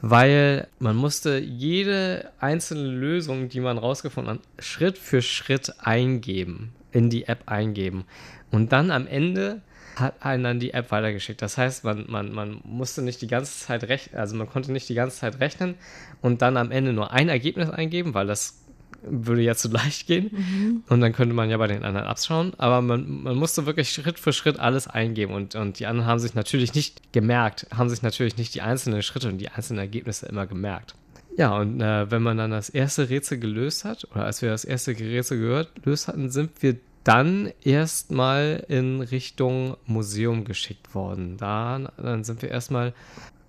weil 0.00 0.68
man 0.78 0.96
musste 0.96 1.38
jede 1.38 2.30
einzelne 2.38 2.88
Lösung, 2.88 3.48
die 3.48 3.60
man 3.60 3.78
rausgefunden 3.78 4.34
hat, 4.34 4.64
Schritt 4.64 4.98
für 4.98 5.20
Schritt 5.20 5.74
eingeben, 5.78 6.72
in 6.92 7.10
die 7.10 7.26
App 7.26 7.44
eingeben. 7.46 8.04
Und 8.50 8.72
dann 8.72 8.90
am 8.90 9.06
Ende 9.06 9.62
hat 9.96 10.24
einen 10.24 10.44
dann 10.44 10.60
die 10.60 10.72
App 10.72 10.90
weitergeschickt. 10.90 11.42
Das 11.42 11.58
heißt, 11.58 11.84
man, 11.84 12.06
man, 12.08 12.32
man 12.32 12.60
musste 12.64 13.02
nicht 13.02 13.22
die 13.22 13.26
ganze 13.26 13.66
Zeit 13.66 13.84
rechnen, 13.84 14.18
also 14.18 14.36
man 14.36 14.48
konnte 14.48 14.72
nicht 14.72 14.88
die 14.88 14.94
ganze 14.94 15.18
Zeit 15.18 15.40
rechnen 15.40 15.74
und 16.22 16.42
dann 16.42 16.56
am 16.56 16.70
Ende 16.70 16.92
nur 16.92 17.12
ein 17.12 17.28
Ergebnis 17.28 17.70
eingeben, 17.70 18.14
weil 18.14 18.26
das 18.26 18.64
würde 19.06 19.42
ja 19.42 19.54
zu 19.54 19.68
leicht 19.72 20.06
gehen. 20.06 20.30
Mhm. 20.32 20.84
Und 20.88 21.00
dann 21.00 21.12
könnte 21.12 21.34
man 21.34 21.50
ja 21.50 21.56
bei 21.56 21.66
den 21.66 21.84
anderen 21.84 22.06
abschauen. 22.06 22.52
Aber 22.58 22.80
man, 22.80 23.22
man 23.22 23.36
musste 23.36 23.66
wirklich 23.66 23.90
Schritt 23.90 24.18
für 24.18 24.32
Schritt 24.32 24.58
alles 24.58 24.88
eingeben. 24.88 25.34
Und, 25.34 25.54
und 25.54 25.78
die 25.78 25.86
anderen 25.86 26.08
haben 26.08 26.18
sich 26.18 26.34
natürlich 26.34 26.74
nicht 26.74 27.12
gemerkt, 27.12 27.66
haben 27.76 27.88
sich 27.88 28.02
natürlich 28.02 28.36
nicht 28.36 28.54
die 28.54 28.62
einzelnen 28.62 29.02
Schritte 29.02 29.28
und 29.28 29.38
die 29.38 29.50
einzelnen 29.50 29.80
Ergebnisse 29.80 30.26
immer 30.26 30.46
gemerkt. 30.46 30.94
Ja, 31.36 31.56
und 31.58 31.80
äh, 31.80 32.10
wenn 32.10 32.22
man 32.22 32.36
dann 32.36 32.52
das 32.52 32.68
erste 32.68 33.10
Rätsel 33.10 33.38
gelöst 33.38 33.84
hat, 33.84 34.06
oder 34.12 34.24
als 34.24 34.40
wir 34.40 34.50
das 34.50 34.64
erste 34.64 34.92
Rätsel 34.92 35.38
gehört, 35.38 35.82
gelöst 35.82 36.06
hatten, 36.06 36.30
sind 36.30 36.62
wir 36.62 36.76
dann 37.04 37.52
erstmal 37.62 38.64
in 38.68 39.00
Richtung 39.00 39.76
Museum 39.86 40.44
geschickt 40.44 40.94
worden. 40.94 41.36
Da, 41.36 41.92
dann 41.96 42.24
sind 42.24 42.42
wir 42.42 42.50
erstmal 42.50 42.94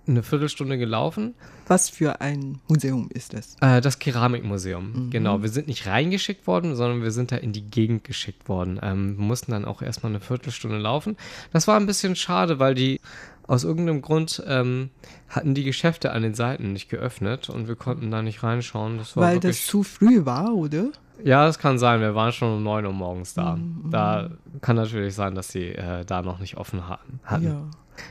eine 0.06 0.22
Viertelstunde 0.22 0.78
gelaufen. 0.78 1.34
Was 1.66 1.88
für 1.88 2.20
ein 2.20 2.60
Museum 2.68 3.08
ist 3.12 3.32
das? 3.32 3.56
Äh, 3.60 3.80
das 3.80 3.98
Keramikmuseum, 3.98 5.06
mhm. 5.06 5.10
genau. 5.10 5.42
Wir 5.42 5.48
sind 5.48 5.66
nicht 5.66 5.86
reingeschickt 5.86 6.46
worden, 6.46 6.76
sondern 6.76 7.02
wir 7.02 7.10
sind 7.10 7.32
da 7.32 7.36
in 7.36 7.52
die 7.52 7.62
Gegend 7.68 8.04
geschickt 8.04 8.48
worden. 8.48 8.78
Ähm, 8.82 9.16
wir 9.18 9.24
mussten 9.24 9.50
dann 9.50 9.64
auch 9.64 9.82
erstmal 9.82 10.12
eine 10.12 10.20
Viertelstunde 10.20 10.78
laufen. 10.78 11.16
Das 11.52 11.66
war 11.66 11.78
ein 11.78 11.86
bisschen 11.86 12.14
schade, 12.14 12.58
weil 12.60 12.74
die 12.74 13.00
aus 13.46 13.64
irgendeinem 13.64 14.02
Grund 14.02 14.42
ähm, 14.46 14.90
hatten 15.28 15.54
die 15.54 15.64
Geschäfte 15.64 16.12
an 16.12 16.22
den 16.22 16.34
Seiten 16.34 16.72
nicht 16.72 16.88
geöffnet 16.88 17.48
und 17.48 17.68
wir 17.68 17.76
konnten 17.76 18.10
da 18.10 18.22
nicht 18.22 18.42
reinschauen. 18.42 18.98
Das 18.98 19.16
weil 19.16 19.40
das 19.40 19.66
zu 19.66 19.82
früh 19.82 20.24
war, 20.24 20.54
oder? 20.54 20.90
Ja, 21.22 21.46
das 21.46 21.58
kann 21.58 21.78
sein. 21.78 22.00
Wir 22.00 22.14
waren 22.14 22.32
schon 22.32 22.56
um 22.56 22.62
9 22.62 22.86
Uhr 22.86 22.92
morgens 22.92 23.34
da. 23.34 23.56
Mhm. 23.56 23.90
Da 23.90 24.30
kann 24.60 24.76
natürlich 24.76 25.14
sein, 25.14 25.34
dass 25.34 25.48
sie 25.48 25.68
äh, 25.68 26.04
da 26.04 26.22
noch 26.22 26.38
nicht 26.38 26.56
offen 26.56 26.88
hatten. 26.88 27.20
Ja. 27.44 27.62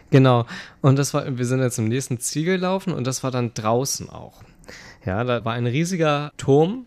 Genau. 0.10 0.46
Und 0.82 0.98
das 0.98 1.14
war, 1.14 1.38
wir 1.38 1.46
sind 1.46 1.62
jetzt 1.62 1.78
im 1.78 1.88
nächsten 1.88 2.20
Ziel 2.20 2.46
gelaufen 2.46 2.94
und 2.94 3.06
das 3.06 3.24
war 3.24 3.32
dann 3.32 3.54
draußen 3.54 4.10
auch. 4.10 4.42
Ja, 5.06 5.24
da 5.24 5.46
war 5.46 5.54
ein 5.54 5.68
riesiger 5.68 6.32
Turm 6.38 6.86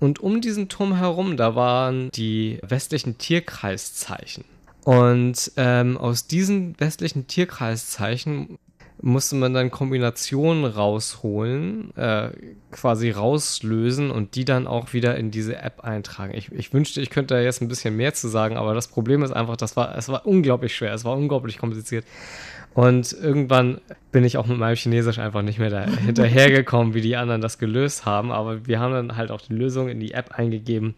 und 0.00 0.18
um 0.18 0.40
diesen 0.40 0.68
Turm 0.68 0.96
herum, 0.96 1.36
da 1.36 1.54
waren 1.54 2.10
die 2.10 2.58
westlichen 2.62 3.18
Tierkreiszeichen. 3.18 4.44
Und 4.84 5.52
ähm, 5.56 5.96
aus 5.96 6.26
diesen 6.26 6.78
westlichen 6.80 7.26
Tierkreiszeichen 7.26 8.58
musste 9.02 9.34
man 9.34 9.52
dann 9.52 9.70
Kombinationen 9.70 10.64
rausholen, 10.64 11.94
äh, 11.96 12.30
quasi 12.70 13.10
rauslösen 13.10 14.10
und 14.10 14.36
die 14.36 14.44
dann 14.44 14.66
auch 14.66 14.92
wieder 14.92 15.16
in 15.16 15.30
diese 15.30 15.56
App 15.56 15.80
eintragen. 15.80 16.34
Ich, 16.34 16.52
ich, 16.52 16.72
wünschte, 16.72 17.00
ich 17.00 17.10
könnte 17.10 17.34
da 17.34 17.40
jetzt 17.40 17.60
ein 17.60 17.68
bisschen 17.68 17.96
mehr 17.96 18.14
zu 18.14 18.28
sagen, 18.28 18.56
aber 18.56 18.74
das 18.74 18.88
Problem 18.88 19.22
ist 19.22 19.32
einfach, 19.32 19.56
das 19.56 19.76
war, 19.76 19.96
es 19.96 20.08
war 20.08 20.24
unglaublich 20.24 20.74
schwer, 20.74 20.94
es 20.94 21.04
war 21.04 21.16
unglaublich 21.16 21.58
kompliziert. 21.58 22.04
Und 22.74 23.12
irgendwann 23.12 23.80
bin 24.12 24.24
ich 24.24 24.38
auch 24.38 24.46
mit 24.46 24.58
meinem 24.58 24.76
Chinesisch 24.76 25.18
einfach 25.18 25.42
nicht 25.42 25.58
mehr 25.58 25.70
da 25.70 25.84
hinterhergekommen, 25.84 26.94
wie 26.94 27.02
die 27.02 27.16
anderen 27.16 27.40
das 27.40 27.58
gelöst 27.58 28.06
haben. 28.06 28.32
Aber 28.32 28.66
wir 28.66 28.80
haben 28.80 28.92
dann 28.92 29.16
halt 29.16 29.30
auch 29.30 29.40
die 29.40 29.52
Lösung 29.52 29.88
in 29.88 30.00
die 30.00 30.12
App 30.12 30.32
eingegeben. 30.38 30.94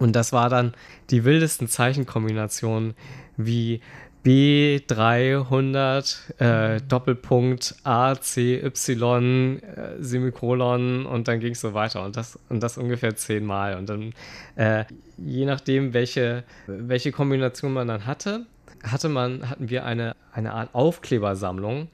Und 0.00 0.16
das 0.16 0.32
war 0.32 0.48
dann 0.48 0.72
die 1.10 1.24
wildesten 1.24 1.68
Zeichenkombinationen 1.68 2.94
wie 3.36 3.80
B300 4.24 6.40
äh, 6.40 6.80
Doppelpunkt 6.82 7.76
A, 7.84 8.16
C, 8.16 8.62
Y, 8.62 9.62
äh, 9.62 10.02
Semikolon 10.02 11.06
und 11.06 11.28
dann 11.28 11.40
ging 11.40 11.52
es 11.52 11.60
so 11.60 11.72
weiter 11.72 12.04
und 12.04 12.16
das, 12.16 12.38
und 12.48 12.62
das 12.62 12.76
ungefähr 12.76 13.16
zehnmal. 13.16 13.76
Und 13.76 13.88
dann, 13.88 14.12
äh, 14.56 14.84
je 15.16 15.46
nachdem, 15.46 15.94
welche, 15.94 16.44
welche 16.66 17.12
Kombination 17.12 17.72
man 17.72 17.88
dann 17.88 18.06
hatte, 18.06 18.46
hatte 18.82 19.08
man, 19.08 19.48
hatten 19.48 19.70
wir 19.70 19.84
eine, 19.84 20.16
eine 20.32 20.52
Art 20.52 20.74
Aufklebersammlung, 20.74 21.88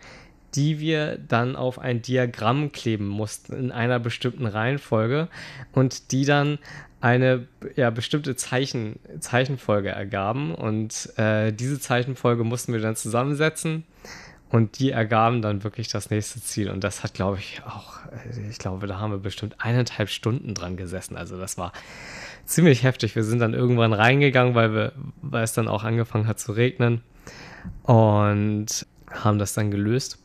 die 0.54 0.80
wir 0.80 1.18
dann 1.18 1.54
auf 1.54 1.78
ein 1.78 2.02
Diagramm 2.02 2.72
kleben 2.72 3.06
mussten 3.06 3.54
in 3.54 3.70
einer 3.70 4.00
bestimmten 4.00 4.46
Reihenfolge 4.46 5.28
und 5.72 6.12
die 6.12 6.24
dann 6.24 6.58
eine 7.06 7.46
ja, 7.76 7.90
bestimmte 7.90 8.34
Zeichen, 8.34 8.98
Zeichenfolge 9.20 9.90
ergaben. 9.90 10.52
Und 10.56 11.16
äh, 11.16 11.52
diese 11.52 11.78
Zeichenfolge 11.78 12.42
mussten 12.42 12.72
wir 12.72 12.80
dann 12.80 12.96
zusammensetzen. 12.96 13.84
Und 14.50 14.80
die 14.80 14.90
ergaben 14.90 15.40
dann 15.40 15.62
wirklich 15.62 15.86
das 15.86 16.10
nächste 16.10 16.42
Ziel. 16.42 16.68
Und 16.68 16.82
das 16.82 17.04
hat, 17.04 17.14
glaube 17.14 17.38
ich, 17.38 17.62
auch, 17.64 17.98
äh, 18.06 18.50
ich 18.50 18.58
glaube, 18.58 18.88
da 18.88 18.98
haben 18.98 19.12
wir 19.12 19.18
bestimmt 19.18 19.54
eineinhalb 19.58 20.08
Stunden 20.08 20.52
dran 20.52 20.76
gesessen. 20.76 21.16
Also 21.16 21.38
das 21.38 21.56
war 21.56 21.72
ziemlich 22.44 22.82
heftig. 22.82 23.14
Wir 23.14 23.22
sind 23.22 23.38
dann 23.38 23.54
irgendwann 23.54 23.92
reingegangen, 23.92 24.56
weil, 24.56 24.74
wir, 24.74 24.92
weil 25.22 25.44
es 25.44 25.52
dann 25.52 25.68
auch 25.68 25.84
angefangen 25.84 26.26
hat 26.26 26.40
zu 26.40 26.52
regnen. 26.52 27.02
Und 27.84 28.84
haben 29.12 29.38
das 29.38 29.54
dann 29.54 29.70
gelöst. 29.70 30.18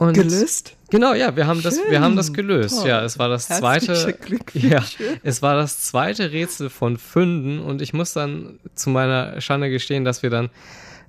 Und 0.00 0.14
gelöst? 0.14 0.76
Genau, 0.88 1.12
ja, 1.12 1.36
wir 1.36 1.46
haben 1.46 1.60
Schön, 1.60 1.72
das, 1.72 1.90
wir 1.90 2.00
haben 2.00 2.16
das 2.16 2.32
gelöst. 2.32 2.78
Toll. 2.78 2.88
Ja, 2.88 3.04
es 3.04 3.18
war 3.18 3.28
das 3.28 3.48
zweite, 3.48 4.16
ja, 4.54 4.82
es 5.22 5.42
war 5.42 5.56
das 5.56 5.82
zweite 5.82 6.32
Rätsel 6.32 6.70
von 6.70 6.96
Fünden 6.96 7.58
und 7.58 7.82
ich 7.82 7.92
muss 7.92 8.14
dann 8.14 8.58
zu 8.74 8.88
meiner 8.88 9.42
Schande 9.42 9.68
gestehen, 9.68 10.06
dass 10.06 10.22
wir 10.22 10.30
dann, 10.30 10.48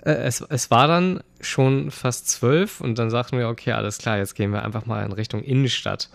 äh, 0.03 0.11
es, 0.11 0.41
es 0.41 0.71
war 0.71 0.89
dann 0.89 1.21
schon 1.39 1.89
fast 1.89 2.27
zwölf 2.27 2.81
und 2.81 2.99
dann 2.99 3.09
sagten 3.09 3.37
wir, 3.37 3.47
okay, 3.47 3.71
alles 3.71 3.97
klar, 3.97 4.17
jetzt 4.17 4.35
gehen 4.35 4.51
wir 4.51 4.65
einfach 4.65 4.85
mal 4.85 5.05
in 5.05 5.13
Richtung 5.13 5.41
Innenstadt 5.41 6.09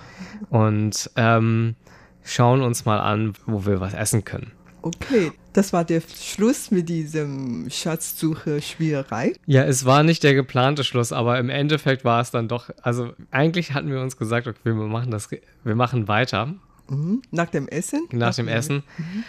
und 0.50 1.11
ähm, 1.16 1.76
schauen 2.25 2.61
uns 2.61 2.85
mal 2.85 3.00
an, 3.00 3.33
wo 3.47 3.64
wir 3.64 3.80
was 3.80 3.95
essen 3.95 4.25
können. 4.25 4.52
Okay, 4.83 5.33
das 5.52 5.73
war 5.73 5.85
der 5.85 6.00
Schluss 6.00 6.71
mit 6.71 6.88
diesem 6.88 7.68
Schatzsuche-Spielerei. 7.68 9.35
Ja, 9.47 9.64
es 9.64 9.85
war 9.85 10.02
nicht 10.02 10.23
der 10.23 10.35
geplante 10.35 10.85
Schluss, 10.85 11.12
aber 11.12 11.38
im 11.38 11.50
Endeffekt 11.50 12.04
war 12.04 12.21
es 12.21 12.30
dann 12.30 12.47
doch. 12.47 12.71
Also 12.83 13.12
eigentlich 13.30 13.73
hatten 13.75 13.90
wir 13.90 14.00
uns 14.00 14.16
gesagt, 14.16 14.47
okay, 14.47 14.59
wir 14.62 14.75
machen 14.75 15.11
das, 15.11 15.28
wir 15.30 15.75
machen 15.75 16.09
weiter. 16.09 16.54
Mhm. 16.88 17.23
Nach 17.30 17.49
dem 17.50 17.68
Essen? 17.68 18.06
Nach 18.12 18.35
dem 18.35 18.49
Essen. 18.49 18.85
Mhm. 18.99 19.25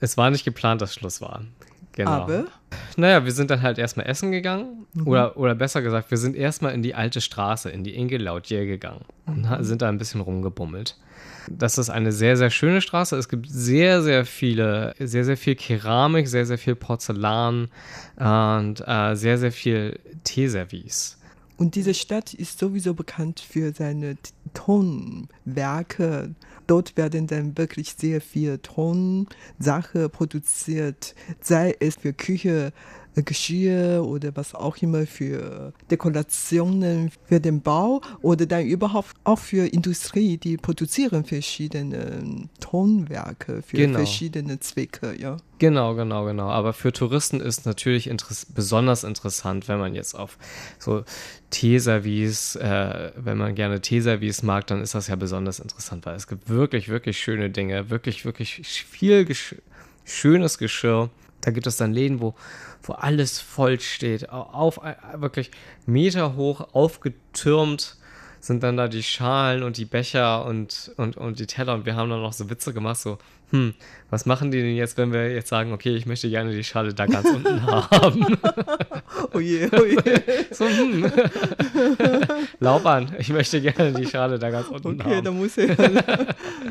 Es 0.00 0.16
war 0.16 0.30
nicht 0.30 0.44
geplant, 0.44 0.80
dass 0.80 0.94
Schluss 0.94 1.20
war. 1.20 1.42
Genau. 1.92 2.10
Aber 2.10 2.44
Naja, 2.96 3.24
wir 3.24 3.32
sind 3.32 3.50
dann 3.50 3.62
halt 3.62 3.78
erstmal 3.78 4.06
essen 4.06 4.30
gegangen. 4.30 4.86
Oder, 5.04 5.36
oder 5.36 5.54
besser 5.54 5.82
gesagt, 5.82 6.10
wir 6.10 6.18
sind 6.18 6.36
erstmal 6.36 6.72
in 6.72 6.82
die 6.82 6.94
alte 6.94 7.20
Straße, 7.20 7.68
in 7.70 7.82
die 7.84 7.94
Inge 7.94 8.16
Lautier 8.18 8.64
gegangen. 8.66 9.04
Und 9.26 9.48
ha- 9.48 9.62
sind 9.62 9.82
da 9.82 9.88
ein 9.88 9.98
bisschen 9.98 10.20
rumgebummelt. 10.20 10.96
Das 11.48 11.78
ist 11.78 11.90
eine 11.90 12.12
sehr, 12.12 12.36
sehr 12.36 12.50
schöne 12.50 12.80
Straße. 12.80 13.16
Es 13.16 13.28
gibt 13.28 13.48
sehr, 13.50 14.02
sehr 14.02 14.24
viele, 14.24 14.94
sehr, 15.00 15.24
sehr 15.24 15.36
viel 15.36 15.56
Keramik, 15.56 16.28
sehr, 16.28 16.46
sehr 16.46 16.58
viel 16.58 16.76
Porzellan 16.76 17.68
und 18.16 18.84
äh, 18.86 19.14
sehr, 19.16 19.36
sehr 19.38 19.50
viel 19.52 19.98
Teeservice. 20.22 21.16
Und 21.56 21.74
diese 21.74 21.92
Stadt 21.92 22.32
ist 22.34 22.58
sowieso 22.58 22.94
bekannt 22.94 23.40
für 23.40 23.72
seine 23.74 24.16
Tonwerke. 24.54 26.34
Dort 26.70 26.96
werden 26.96 27.26
dann 27.26 27.58
wirklich 27.58 27.96
sehr 27.98 28.20
viel 28.20 28.58
Tonsache 28.58 30.08
produziert, 30.08 31.16
sei 31.40 31.74
es 31.80 31.96
für 31.96 32.12
Küche, 32.12 32.72
Geschirr 33.16 34.04
oder 34.04 34.34
was 34.36 34.54
auch 34.54 34.76
immer 34.78 35.06
für 35.06 35.72
Dekorationen 35.90 37.10
für 37.26 37.40
den 37.40 37.60
Bau 37.60 38.00
oder 38.22 38.46
dann 38.46 38.64
überhaupt 38.66 39.14
auch 39.24 39.38
für 39.38 39.66
Industrie, 39.66 40.36
die 40.36 40.56
produzieren 40.56 41.24
verschiedene 41.24 42.48
Tonwerke 42.60 43.62
für 43.62 43.76
Genau. 43.76 43.98
verschiedene 43.98 44.60
Zwecke, 44.60 45.14
ja. 45.18 45.36
Genau, 45.58 45.94
genau, 45.94 46.24
genau. 46.24 46.48
Aber 46.48 46.72
für 46.72 46.92
Touristen 46.92 47.40
ist 47.40 47.66
natürlich 47.66 48.06
interess 48.06 48.46
besonders 48.46 49.04
interessant, 49.04 49.68
wenn 49.68 49.78
man 49.78 49.94
jetzt 49.94 50.14
auf 50.14 50.38
so 50.78 51.04
Teeservice, 51.50 52.56
äh, 52.56 53.12
wenn 53.16 53.36
man 53.36 53.54
gerne 53.54 53.80
Teeservice 53.80 54.42
mag, 54.42 54.66
dann 54.68 54.80
ist 54.80 54.94
das 54.94 55.08
ja 55.08 55.16
besonders 55.16 55.60
interessant, 55.60 56.06
weil 56.06 56.16
es 56.16 56.26
gibt 56.26 56.48
wirklich, 56.48 56.88
wirklich 56.88 57.18
schöne 57.18 57.50
Dinge, 57.50 57.90
wirklich, 57.90 58.24
wirklich 58.24 58.54
viel 58.64 59.24
Gesch 59.24 59.56
schönes 60.04 60.58
Geschirr. 60.58 61.10
Da 61.40 61.50
gibt 61.50 61.66
es 61.66 61.76
dann 61.76 61.92
Läden, 61.92 62.20
wo, 62.20 62.34
wo 62.82 62.92
alles 62.92 63.40
voll 63.40 63.80
steht, 63.80 64.30
au- 64.30 64.42
auf, 64.42 64.78
äh, 64.84 64.94
wirklich 65.20 65.50
Meter 65.86 66.36
hoch 66.36 66.68
aufgetürmt 66.72 67.96
sind 68.42 68.62
dann 68.62 68.78
da 68.78 68.88
die 68.88 69.02
Schalen 69.02 69.62
und 69.62 69.76
die 69.76 69.84
Becher 69.84 70.46
und, 70.46 70.92
und, 70.96 71.18
und 71.18 71.38
die 71.38 71.46
Teller. 71.46 71.74
Und 71.74 71.84
wir 71.84 71.94
haben 71.94 72.08
dann 72.08 72.22
noch 72.22 72.32
so 72.32 72.48
Witze 72.48 72.72
gemacht, 72.72 72.96
so, 72.96 73.18
hm, 73.50 73.74
was 74.10 74.26
machen 74.26 74.50
die 74.50 74.60
denn 74.60 74.74
jetzt, 74.74 74.96
wenn 74.98 75.12
wir 75.12 75.32
jetzt 75.32 75.48
sagen, 75.48 75.72
okay, 75.72 75.94
ich 75.94 76.06
möchte 76.06 76.28
gerne 76.28 76.52
die 76.52 76.64
Schale 76.64 76.94
da 76.94 77.06
ganz 77.06 77.28
unten 77.28 77.62
haben? 77.66 78.38
Oh 79.32 79.38
je, 79.38 79.68
oh 79.72 79.84
je. 79.84 79.96
So, 80.50 80.66
hm. 80.66 81.10
Laubern, 82.60 83.14
ich 83.18 83.28
möchte 83.30 83.60
gerne 83.60 83.92
die 83.92 84.06
Schale 84.06 84.38
da 84.38 84.50
ganz 84.50 84.68
unten 84.68 85.00
Okay, 85.00 85.16
haben. 85.16 85.24
da 85.24 85.30
muss 85.30 85.56
er 85.56 85.76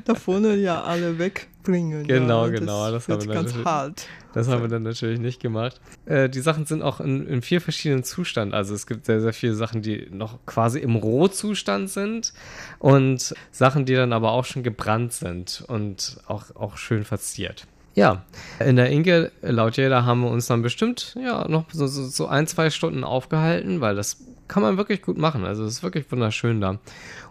da 0.06 0.16
vorne 0.16 0.56
ja 0.56 0.84
alle 0.84 1.18
wegbringen. 1.18 2.06
Genau, 2.08 2.46
ja. 2.46 2.52
genau, 2.52 2.92
das 2.92 3.08
wird 3.08 3.22
haben 3.22 3.30
wir 3.30 3.36
ganz 3.36 3.56
hart. 3.64 4.06
Das 4.34 4.48
haben 4.48 4.62
wir 4.62 4.68
dann 4.68 4.84
natürlich 4.84 5.20
nicht 5.20 5.42
gemacht. 5.42 5.82
Äh, 6.06 6.30
die 6.30 6.42
Sachen 6.42 6.66
sind 6.66 6.84
auch 6.84 7.00
in, 7.00 7.26
in 7.26 7.42
vier 7.42 7.62
verschiedenen 7.62 8.04
Zuständen. 8.04 8.54
Also 8.54 8.76
es 8.76 8.86
gibt 8.86 9.06
sehr, 9.06 9.22
sehr 9.22 9.34
viele 9.34 9.56
Sachen, 9.56 9.82
die 9.82 10.08
noch 10.12 10.38
quasi 10.46 10.80
im 10.80 10.96
Rohzustand 10.96 11.90
sind 11.90 12.34
und 12.78 13.34
Sachen, 13.52 13.86
die 13.86 13.96
dann 13.96 14.14
aber 14.14 14.32
auch 14.32 14.46
schon 14.46 14.62
gebrannt 14.62 15.14
sind 15.14 15.64
und 15.68 16.18
auch, 16.28 16.56
auch 16.56 16.69
schön 16.78 17.04
verziert. 17.04 17.68
Ja, 17.96 18.24
in 18.60 18.76
der 18.76 18.90
Inke, 18.90 19.32
laut 19.42 19.78
jeder, 19.78 20.06
haben 20.06 20.22
wir 20.22 20.30
uns 20.30 20.48
dann 20.48 20.62
bestimmt 20.62 21.16
ja 21.22 21.48
noch 21.48 21.66
so, 21.72 21.88
so, 21.88 22.06
so 22.06 22.28
ein, 22.28 22.48
zwei 22.48 22.70
Stunden 22.70 23.04
aufgehalten, 23.04 23.82
weil 23.82 23.96
das 23.96 24.24
kann 24.48 24.64
man 24.64 24.78
wirklich 24.78 25.02
gut 25.02 25.18
machen. 25.18 25.46
Also 25.46 25.64
es 25.66 25.74
ist 25.74 25.84
wirklich 25.84 26.12
wunderschön 26.12 26.62
da. 26.62 26.80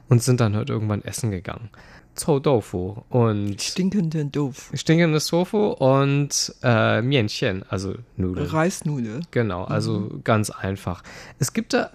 Und 0.09 0.23
sind 0.23 0.41
dann 0.41 0.57
halt 0.57 0.71
irgendwann 0.71 1.05
essen 1.05 1.31
gegangen. 1.31 1.69
Zhou 2.15 2.41
Doufu 2.41 3.03
und 3.11 3.63
Stinkenden 3.63 4.33
Doof. 4.33 4.71
stinkendes 4.75 5.27
Tofu 5.27 5.69
und 5.69 6.55
äh, 6.63 7.01
Mienchen, 7.01 7.65
also 7.69 7.95
Nudeln. 8.17 8.47
Reisnudel. 8.47 9.21
Genau, 9.31 9.65
also 9.65 10.21
ganz 10.25 10.51
einfach. 10.51 11.03
Es 11.39 11.53
gibt 11.53 11.75
da 11.75 11.85
äh, 11.85 11.89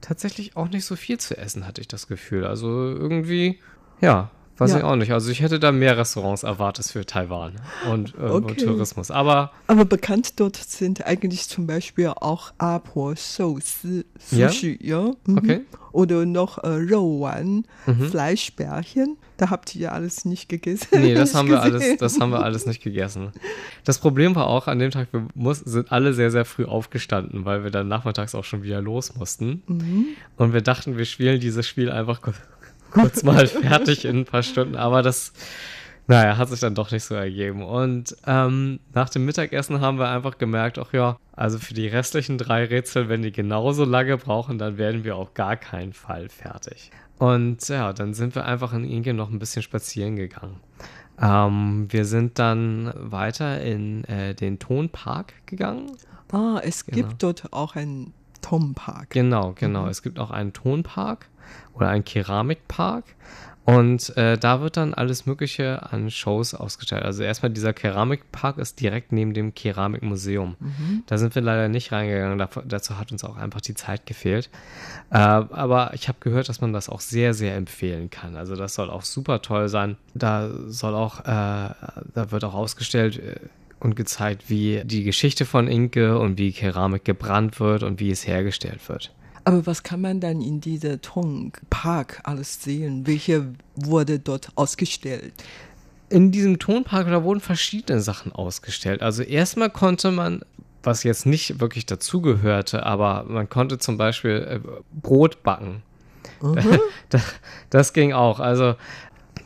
tatsächlich 0.00 0.56
auch 0.56 0.68
nicht 0.70 0.84
so 0.84 0.96
viel 0.96 1.18
zu 1.18 1.36
essen, 1.36 1.66
hatte 1.66 1.80
ich 1.80 1.88
das 1.88 2.06
Gefühl. 2.06 2.46
Also 2.46 2.68
irgendwie, 2.68 3.58
ja, 4.00 4.30
weiß 4.58 4.72
Ja. 4.72 4.78
ich 4.78 4.84
auch 4.84 4.96
nicht. 4.96 5.12
Also 5.12 5.30
ich 5.30 5.40
hätte 5.40 5.58
da 5.60 5.72
mehr 5.72 5.96
Restaurants 5.98 6.42
erwartet 6.42 6.86
für 6.86 7.04
Taiwan 7.06 7.52
und, 7.90 8.14
äh, 8.14 8.22
und 8.22 8.44
Okay. 8.50 8.64
Tourismus. 8.64 9.10
Aber 9.10 9.52
Aber 9.66 9.84
bekannt 9.84 10.38
dort 10.40 10.56
sind 10.56 11.04
eigentlich 11.06 11.48
zum 11.48 11.66
Beispiel 11.66 12.08
auch 12.08 12.52
Apo 12.58 13.10
Ja? 13.12 14.48
Sushi, 14.48 14.78
ja. 14.82 15.10
Mhm. 15.26 15.38
Okay. 15.38 15.60
Oder 15.92 16.26
noch 16.26 16.58
äh, 16.62 16.68
Rowan, 16.68 17.64
Mhm. 17.86 18.10
Fleischbärchen. 18.10 19.16
Da 19.38 19.50
habt 19.50 19.74
ihr 19.74 19.82
ja 19.82 19.92
alles 19.92 20.24
nicht 20.24 20.48
gegessen. 20.48 20.88
nee, 20.92 21.14
das 21.14 21.34
haben 21.34 21.48
wir 21.48 21.60
alles, 21.62 21.96
das 21.98 22.18
haben 22.20 22.30
wir 22.30 22.42
alles 22.42 22.66
nicht 22.66 22.82
gegessen. 22.82 23.32
Das 23.84 23.98
Problem 23.98 24.34
war 24.34 24.46
auch 24.46 24.66
an 24.66 24.78
dem 24.78 24.90
Tag, 24.90 25.08
wir 25.12 25.26
muss, 25.34 25.60
sind 25.60 25.92
alle 25.92 26.12
sehr, 26.14 26.30
sehr 26.30 26.44
früh 26.44 26.64
aufgestanden, 26.64 27.44
weil 27.44 27.62
wir 27.64 27.70
dann 27.70 27.88
nachmittags 27.88 28.34
auch 28.34 28.44
schon 28.44 28.62
wieder 28.62 28.80
los 28.82 29.14
mussten. 29.16 29.62
Mhm. 29.66 30.06
Und 30.36 30.52
wir 30.52 30.62
dachten, 30.62 30.96
wir 30.98 31.04
spielen 31.04 31.40
dieses 31.40 31.66
Spiel 31.66 31.90
einfach 31.90 32.20
kurz 33.02 33.22
mal 33.22 33.46
fertig 33.46 34.04
in 34.04 34.18
ein 34.20 34.24
paar 34.24 34.42
Stunden. 34.42 34.76
Aber 34.76 35.02
das, 35.02 35.32
naja, 36.06 36.36
hat 36.36 36.48
sich 36.48 36.60
dann 36.60 36.74
doch 36.74 36.90
nicht 36.90 37.04
so 37.04 37.14
ergeben. 37.14 37.62
Und 37.62 38.16
ähm, 38.26 38.80
nach 38.94 39.08
dem 39.08 39.24
Mittagessen 39.24 39.80
haben 39.80 39.98
wir 39.98 40.08
einfach 40.08 40.38
gemerkt, 40.38 40.78
ach 40.78 40.92
ja, 40.92 41.16
also 41.32 41.58
für 41.58 41.74
die 41.74 41.88
restlichen 41.88 42.38
drei 42.38 42.64
Rätsel, 42.64 43.08
wenn 43.08 43.22
die 43.22 43.32
genauso 43.32 43.84
lange 43.84 44.16
brauchen, 44.16 44.58
dann 44.58 44.78
werden 44.78 45.04
wir 45.04 45.16
auf 45.16 45.34
gar 45.34 45.56
keinen 45.56 45.92
Fall 45.92 46.28
fertig. 46.28 46.90
Und 47.18 47.66
ja, 47.68 47.92
dann 47.92 48.14
sind 48.14 48.34
wir 48.34 48.44
einfach 48.44 48.72
in 48.72 48.84
Inge 48.84 49.14
noch 49.14 49.30
ein 49.30 49.38
bisschen 49.38 49.62
spazieren 49.62 50.16
gegangen. 50.16 50.60
Ähm, 51.20 51.86
wir 51.90 52.04
sind 52.04 52.38
dann 52.38 52.92
weiter 52.94 53.62
in 53.62 54.04
äh, 54.04 54.34
den 54.34 54.58
Tonpark 54.58 55.32
gegangen. 55.46 55.92
Ah, 56.30 56.60
es 56.62 56.84
Genau. 56.84 57.08
gibt 57.08 57.22
dort 57.22 57.52
auch 57.52 57.74
einen 57.74 58.12
Tom-Park. 58.48 59.10
Genau, 59.10 59.52
genau. 59.54 59.88
Es 59.88 60.02
gibt 60.02 60.18
auch 60.18 60.30
einen 60.30 60.52
Tonpark 60.52 61.26
oder 61.74 61.88
einen 61.88 62.04
Keramikpark. 62.04 63.04
Und 63.64 64.16
äh, 64.16 64.38
da 64.38 64.60
wird 64.60 64.76
dann 64.76 64.94
alles 64.94 65.26
Mögliche 65.26 65.90
an 65.90 66.08
Shows 66.08 66.54
ausgestellt. 66.54 67.02
Also 67.02 67.24
erstmal 67.24 67.50
dieser 67.50 67.72
Keramikpark 67.72 68.58
ist 68.58 68.78
direkt 68.80 69.10
neben 69.10 69.34
dem 69.34 69.56
Keramikmuseum. 69.56 70.54
Da 71.06 71.18
sind 71.18 71.34
wir 71.34 71.42
leider 71.42 71.68
nicht 71.68 71.90
reingegangen. 71.90 72.38
Dav- 72.38 72.62
dazu 72.64 72.96
hat 72.96 73.10
uns 73.10 73.24
auch 73.24 73.36
einfach 73.36 73.60
die 73.60 73.74
Zeit 73.74 74.06
gefehlt. 74.06 74.50
Äh, 75.10 75.16
aber 75.16 75.90
ich 75.94 76.06
habe 76.06 76.18
gehört, 76.20 76.48
dass 76.48 76.60
man 76.60 76.72
das 76.72 76.88
auch 76.88 77.00
sehr, 77.00 77.34
sehr 77.34 77.56
empfehlen 77.56 78.08
kann. 78.08 78.36
Also 78.36 78.54
das 78.54 78.74
soll 78.74 78.88
auch 78.88 79.02
super 79.02 79.42
toll 79.42 79.68
sein. 79.68 79.96
Da 80.14 80.48
soll 80.68 80.94
auch, 80.94 81.22
äh, 81.22 81.24
da 81.24 81.74
wird 82.30 82.44
auch 82.44 82.54
ausgestellt 82.54 83.18
äh, 83.18 83.34
und 83.80 83.96
gezeigt, 83.96 84.48
wie 84.48 84.82
die 84.84 85.04
Geschichte 85.04 85.44
von 85.44 85.68
Inke 85.68 86.18
und 86.18 86.38
wie 86.38 86.52
Keramik 86.52 87.04
gebrannt 87.04 87.60
wird 87.60 87.82
und 87.82 88.00
wie 88.00 88.10
es 88.10 88.26
hergestellt 88.26 88.88
wird. 88.88 89.12
Aber 89.44 89.64
was 89.66 89.82
kann 89.82 90.00
man 90.00 90.18
dann 90.20 90.40
in 90.40 90.60
dieser 90.60 91.00
Tonpark 91.00 92.20
alles 92.24 92.62
sehen? 92.62 93.06
Welche 93.06 93.54
wurde 93.76 94.18
dort 94.18 94.50
ausgestellt? 94.56 95.32
in 96.08 96.30
diesem 96.30 96.58
Tonpark, 96.58 97.08
da 97.08 97.22
wurden 97.22 97.40
verschiedene 97.40 98.00
Sachen 98.00 98.32
ausgestellt. 98.32 99.02
Also 99.02 99.22
erstmal 99.22 99.70
konnte 99.70 100.10
man, 100.10 100.42
was 100.82 101.02
jetzt 101.02 101.26
nicht 101.26 101.60
wirklich 101.60 101.86
dazugehörte, 101.86 102.86
aber 102.86 103.24
man 103.28 103.48
konnte 103.48 103.78
zum 103.78 103.96
Beispiel 103.96 104.46
äh, 104.48 104.60
Brot 104.92 105.42
backen. 105.42 105.82
Das, 107.08 107.22
das 107.70 107.92
ging 107.92 108.12
auch. 108.12 108.40
Also 108.40 108.74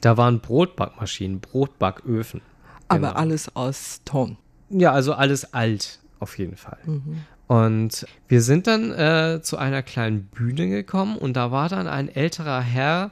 da 0.00 0.16
waren 0.16 0.40
Brotbackmaschinen, 0.40 1.40
Brotbacköfen. 1.40 2.40
Aber 2.90 3.08
Genau. 3.08 3.12
alles 3.20 3.54
aus 3.56 4.00
Ton. 4.04 4.36
Ja, 4.68 4.92
also 4.92 5.14
alles 5.14 5.52
alt, 5.54 5.98
auf 6.20 6.38
jeden 6.38 6.56
Fall. 6.56 6.78
Und 7.46 8.06
wir 8.28 8.42
sind 8.42 8.66
dann 8.66 8.92
äh, 8.92 9.40
zu 9.42 9.56
einer 9.56 9.82
kleinen 9.82 10.24
Bühne 10.26 10.68
gekommen 10.68 11.16
und 11.16 11.34
da 11.34 11.50
war 11.50 11.68
dann 11.68 11.88
ein 11.88 12.08
älterer 12.08 12.60
Herr, 12.60 13.10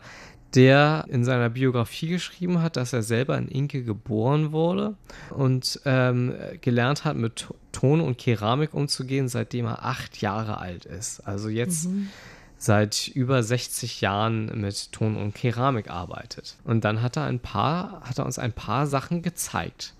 der 0.54 1.04
in 1.08 1.24
seiner 1.24 1.50
Biografie 1.50 2.08
geschrieben 2.08 2.62
hat, 2.62 2.76
dass 2.76 2.92
er 2.92 3.02
selber 3.02 3.36
in 3.36 3.48
Inke 3.48 3.82
geboren 3.82 4.52
wurde 4.52 4.94
und 5.30 5.80
ähm, 5.84 6.32
gelernt 6.60 7.04
hat, 7.04 7.16
mit 7.16 7.36
To- 7.36 7.54
Ton 7.72 8.00
und 8.00 8.16
Keramik 8.18 8.72
umzugehen, 8.74 9.28
seitdem 9.28 9.66
er 9.66 9.84
acht 9.84 10.20
Jahre 10.22 10.58
alt 10.58 10.84
ist. 10.86 11.20
Also 11.26 11.48
jetzt 11.48 11.88
seit 12.58 13.08
über 13.08 13.42
60 13.42 14.00
Jahren 14.00 14.60
mit 14.60 14.92
Ton 14.92 15.16
und 15.16 15.34
Keramik 15.34 15.90
arbeitet. 15.90 16.56
Und 16.64 16.84
dann 16.84 17.02
hat 17.02 17.16
er 17.16 17.24
ein 17.24 17.38
paar, 17.38 18.02
hat 18.02 18.18
er 18.18 18.26
uns 18.26 18.38
ein 18.38 18.52
paar 18.52 18.86
Sachen 18.86 19.22
gezeigt. 19.22 19.94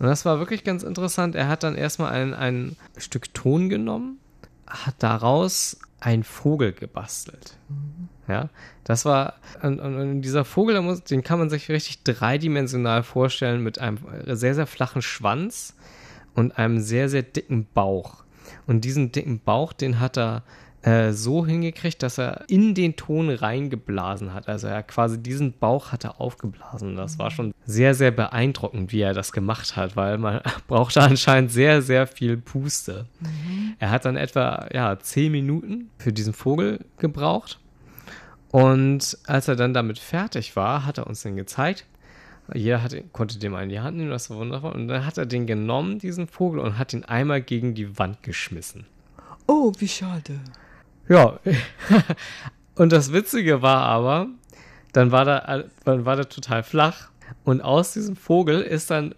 Und 0.00 0.06
das 0.06 0.24
war 0.24 0.38
wirklich 0.38 0.64
ganz 0.64 0.82
interessant. 0.82 1.34
Er 1.34 1.48
hat 1.48 1.62
dann 1.62 1.76
erstmal 1.76 2.12
ein, 2.12 2.34
ein 2.34 2.76
Stück 2.96 3.32
Ton 3.32 3.68
genommen, 3.68 4.18
hat 4.66 4.94
daraus 4.98 5.78
einen 6.00 6.24
Vogel 6.24 6.72
gebastelt. 6.72 7.56
Ja, 8.26 8.48
das 8.84 9.04
war, 9.04 9.34
und, 9.62 9.80
und, 9.80 10.22
dieser 10.22 10.44
Vogel, 10.44 11.00
den 11.10 11.22
kann 11.22 11.38
man 11.38 11.50
sich 11.50 11.68
richtig 11.68 12.02
dreidimensional 12.04 13.02
vorstellen 13.02 13.62
mit 13.62 13.78
einem 13.78 13.98
sehr, 14.26 14.54
sehr 14.54 14.66
flachen 14.66 15.02
Schwanz 15.02 15.74
und 16.34 16.56
einem 16.56 16.80
sehr, 16.80 17.08
sehr 17.08 17.22
dicken 17.22 17.66
Bauch. 17.74 18.24
Und 18.66 18.84
diesen 18.84 19.12
dicken 19.12 19.40
Bauch, 19.40 19.72
den 19.72 20.00
hat 20.00 20.16
er 20.16 20.42
äh, 20.82 21.12
so 21.12 21.46
hingekriegt, 21.46 22.02
dass 22.02 22.18
er 22.18 22.44
in 22.48 22.74
den 22.74 22.96
Ton 22.96 23.28
reingeblasen 23.28 24.32
hat. 24.32 24.48
Also 24.48 24.66
er 24.66 24.82
quasi 24.82 25.22
diesen 25.22 25.52
Bauch 25.52 25.92
hatte 25.92 26.18
aufgeblasen. 26.18 26.96
Das 26.96 27.18
war 27.18 27.30
schon 27.30 27.52
sehr, 27.66 27.94
sehr 27.94 28.10
beeindruckend, 28.10 28.90
wie 28.90 29.02
er 29.02 29.12
das 29.12 29.32
gemacht 29.32 29.76
hat, 29.76 29.96
weil 29.96 30.16
man 30.16 30.40
brauchte 30.68 31.02
anscheinend 31.02 31.50
sehr, 31.50 31.82
sehr 31.82 32.06
viel 32.06 32.38
Puste. 32.38 33.06
Mhm. 33.20 33.74
Er 33.78 33.90
hat 33.90 34.06
dann 34.06 34.16
etwa 34.16 34.68
ja, 34.72 34.98
zehn 34.98 35.32
Minuten 35.32 35.90
für 35.98 36.12
diesen 36.12 36.32
Vogel 36.32 36.80
gebraucht. 36.96 37.58
Und 38.50 39.18
als 39.26 39.48
er 39.48 39.56
dann 39.56 39.74
damit 39.74 39.98
fertig 39.98 40.56
war, 40.56 40.86
hat 40.86 40.98
er 40.98 41.06
uns 41.06 41.22
den 41.22 41.36
gezeigt. 41.36 41.84
Jeder 42.54 42.82
hat, 42.82 42.96
konnte 43.12 43.38
dem 43.38 43.54
einen 43.54 43.68
die 43.68 43.80
Hand 43.80 43.96
nehmen, 43.96 44.10
das 44.10 44.30
war 44.30 44.38
wundervoll. 44.38 44.72
Und 44.72 44.88
dann 44.88 45.06
hat 45.06 45.18
er 45.18 45.26
den 45.26 45.46
genommen, 45.46 45.98
diesen 45.98 46.26
Vogel, 46.26 46.58
und 46.58 46.78
hat 46.78 46.92
ihn 46.92 47.04
einmal 47.04 47.42
gegen 47.42 47.74
die 47.74 47.98
Wand 47.98 48.22
geschmissen. 48.22 48.86
Oh, 49.46 49.72
wie 49.78 49.88
schade. 49.88 50.40
Ja. 51.10 51.40
und 52.76 52.92
das 52.92 53.12
Witzige 53.12 53.62
war 53.62 53.82
aber, 53.82 54.28
dann 54.92 55.10
war 55.10 55.24
der, 55.24 55.66
dann 55.84 56.06
war 56.06 56.16
der 56.16 56.28
total 56.28 56.62
flach. 56.62 57.10
Und 57.44 57.60
aus 57.60 57.92
diesem 57.92 58.16
Vogel 58.16 58.62
ist 58.62 58.90
dann 58.90 59.14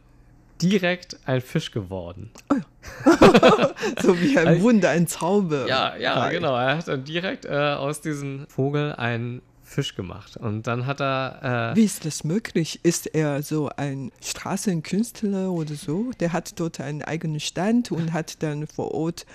direkt 0.60 1.18
ein 1.26 1.40
Fisch 1.40 1.70
geworden. 1.70 2.30
Oh 2.50 2.56
ja. 2.56 3.70
so 4.02 4.20
wie 4.20 4.38
ein 4.38 4.62
Wunder, 4.62 4.90
ein 4.90 5.06
Zauber. 5.06 5.66
Ja, 5.66 5.96
ja, 5.96 6.30
genau. 6.30 6.56
Er 6.56 6.78
hat 6.78 6.88
dann 6.88 7.04
direkt 7.04 7.44
äh, 7.44 7.50
aus 7.50 8.00
diesem 8.00 8.46
Vogel 8.48 8.94
einen 8.94 9.42
Fisch 9.72 9.94
gemacht. 9.94 10.36
Und 10.36 10.66
dann 10.66 10.86
hat 10.86 11.00
er. 11.00 11.72
Äh, 11.72 11.76
wie 11.76 11.84
ist 11.84 12.04
das 12.04 12.24
möglich? 12.24 12.80
Ist 12.82 13.06
er 13.14 13.42
so 13.42 13.70
ein 13.76 14.12
Straßenkünstler 14.22 15.50
oder 15.50 15.74
so? 15.74 16.10
Der 16.20 16.32
hat 16.32 16.58
dort 16.60 16.80
einen 16.80 17.02
eigenen 17.02 17.40
Stand 17.40 17.90
und 17.90 18.12
hat 18.12 18.42
dann 18.42 18.66
vor 18.66 18.92
Ort 18.92 19.26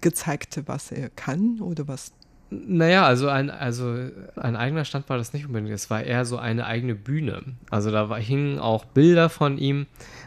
gezeigt, 0.00 0.62
was 0.66 0.90
er 0.92 1.10
kann 1.10 1.60
oder 1.60 1.88
was 1.88 2.12
naja, 2.54 3.06
also 3.06 3.28
ein, 3.28 3.48
also 3.48 4.10
ein 4.36 4.56
eigener 4.56 4.84
Stand 4.84 5.08
war 5.08 5.16
das 5.16 5.32
nicht 5.32 5.46
unbedingt. 5.46 5.72
Es 5.72 5.88
war 5.88 6.02
eher 6.02 6.26
so 6.26 6.36
eine 6.36 6.66
eigene 6.66 6.94
Bühne. 6.94 7.42
Also 7.70 7.90
da 7.90 8.10
war, 8.10 8.20
hingen 8.20 8.58
auch 8.58 8.84
Bilder 8.84 9.30
von 9.30 9.56
ihm 9.56 9.86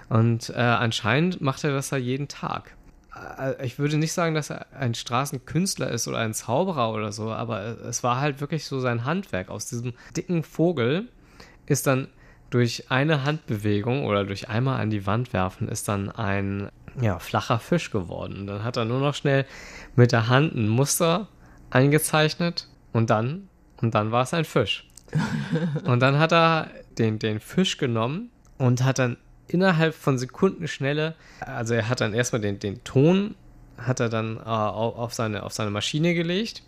und 0.09 0.49
äh, 0.49 0.53
anscheinend 0.59 1.41
macht 1.41 1.63
er 1.63 1.71
das 1.71 1.89
da 1.89 1.97
jeden 1.97 2.27
Tag. 2.27 2.75
Äh, 3.15 3.65
ich 3.65 3.79
würde 3.79 3.97
nicht 3.97 4.13
sagen, 4.13 4.35
dass 4.35 4.49
er 4.49 4.67
ein 4.73 4.93
Straßenkünstler 4.93 5.89
ist 5.89 6.07
oder 6.07 6.19
ein 6.19 6.33
Zauberer 6.33 6.91
oder 6.91 7.11
so, 7.11 7.31
aber 7.31 7.61
es 7.85 8.03
war 8.03 8.19
halt 8.19 8.41
wirklich 8.41 8.65
so 8.65 8.79
sein 8.79 9.05
Handwerk. 9.05 9.49
Aus 9.49 9.67
diesem 9.67 9.93
dicken 10.15 10.43
Vogel 10.43 11.07
ist 11.65 11.87
dann 11.87 12.07
durch 12.49 12.91
eine 12.91 13.23
Handbewegung 13.23 14.05
oder 14.05 14.23
durch 14.23 14.49
einmal 14.49 14.79
an 14.79 14.89
die 14.89 15.05
Wand 15.05 15.33
werfen, 15.33 15.67
ist 15.67 15.87
dann 15.87 16.09
ein 16.09 16.69
ja, 17.01 17.19
flacher 17.19 17.59
Fisch 17.59 17.91
geworden. 17.91 18.41
Und 18.41 18.47
dann 18.47 18.63
hat 18.63 18.77
er 18.77 18.85
nur 18.85 18.99
noch 18.99 19.15
schnell 19.15 19.45
mit 19.95 20.11
der 20.11 20.29
Hand 20.29 20.55
ein 20.55 20.69
Muster 20.69 21.27
eingezeichnet 21.69 22.69
und 22.93 23.09
dann, 23.09 23.49
und 23.81 23.95
dann 23.95 24.11
war 24.11 24.23
es 24.23 24.33
ein 24.33 24.45
Fisch. 24.45 24.89
und 25.85 25.99
dann 25.99 26.19
hat 26.19 26.31
er 26.31 26.69
den, 26.97 27.19
den 27.19 27.39
Fisch 27.39 27.77
genommen 27.77 28.31
und 28.57 28.83
hat 28.83 28.99
dann 28.99 29.17
innerhalb 29.47 29.93
von 29.93 30.17
Sekundenschnelle, 30.17 31.15
also 31.39 31.73
er 31.73 31.89
hat 31.89 32.01
dann 32.01 32.13
erstmal 32.13 32.41
den, 32.41 32.59
den 32.59 32.83
Ton, 32.83 33.35
hat 33.77 33.99
er 33.99 34.09
dann 34.09 34.37
äh, 34.37 34.41
auf, 34.41 35.13
seine, 35.13 35.43
auf 35.43 35.53
seine 35.53 35.71
Maschine 35.71 36.13
gelegt, 36.13 36.63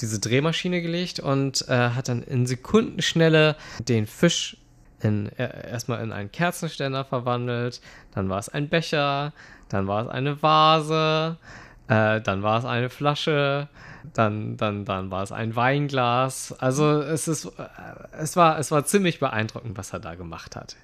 diese 0.00 0.20
Drehmaschine 0.20 0.82
gelegt 0.82 1.20
und 1.20 1.66
äh, 1.68 1.90
hat 1.90 2.08
dann 2.08 2.22
in 2.22 2.46
Sekundenschnelle 2.46 3.56
den 3.88 4.06
Fisch 4.06 4.56
in, 5.00 5.30
äh, 5.38 5.70
erstmal 5.70 6.02
in 6.02 6.12
einen 6.12 6.30
Kerzenständer 6.30 7.04
verwandelt, 7.04 7.80
dann 8.14 8.28
war 8.28 8.38
es 8.38 8.48
ein 8.48 8.68
Becher, 8.68 9.32
dann 9.68 9.86
war 9.86 10.02
es 10.02 10.08
eine 10.08 10.42
Vase, 10.42 11.38
äh, 11.88 12.20
dann 12.20 12.42
war 12.42 12.58
es 12.58 12.64
eine 12.64 12.90
Flasche, 12.90 13.68
dann, 14.12 14.56
dann, 14.56 14.84
dann 14.84 15.10
war 15.10 15.22
es 15.22 15.32
ein 15.32 15.56
Weinglas. 15.56 16.54
Also 16.58 17.00
es 17.00 17.28
ist, 17.28 17.46
äh, 17.46 17.50
es 18.18 18.36
war, 18.36 18.58
es 18.58 18.70
war 18.70 18.84
ziemlich 18.84 19.20
beeindruckend, 19.20 19.76
was 19.76 19.92
er 19.92 20.00
da 20.00 20.14
gemacht 20.14 20.56
hat. 20.56 20.76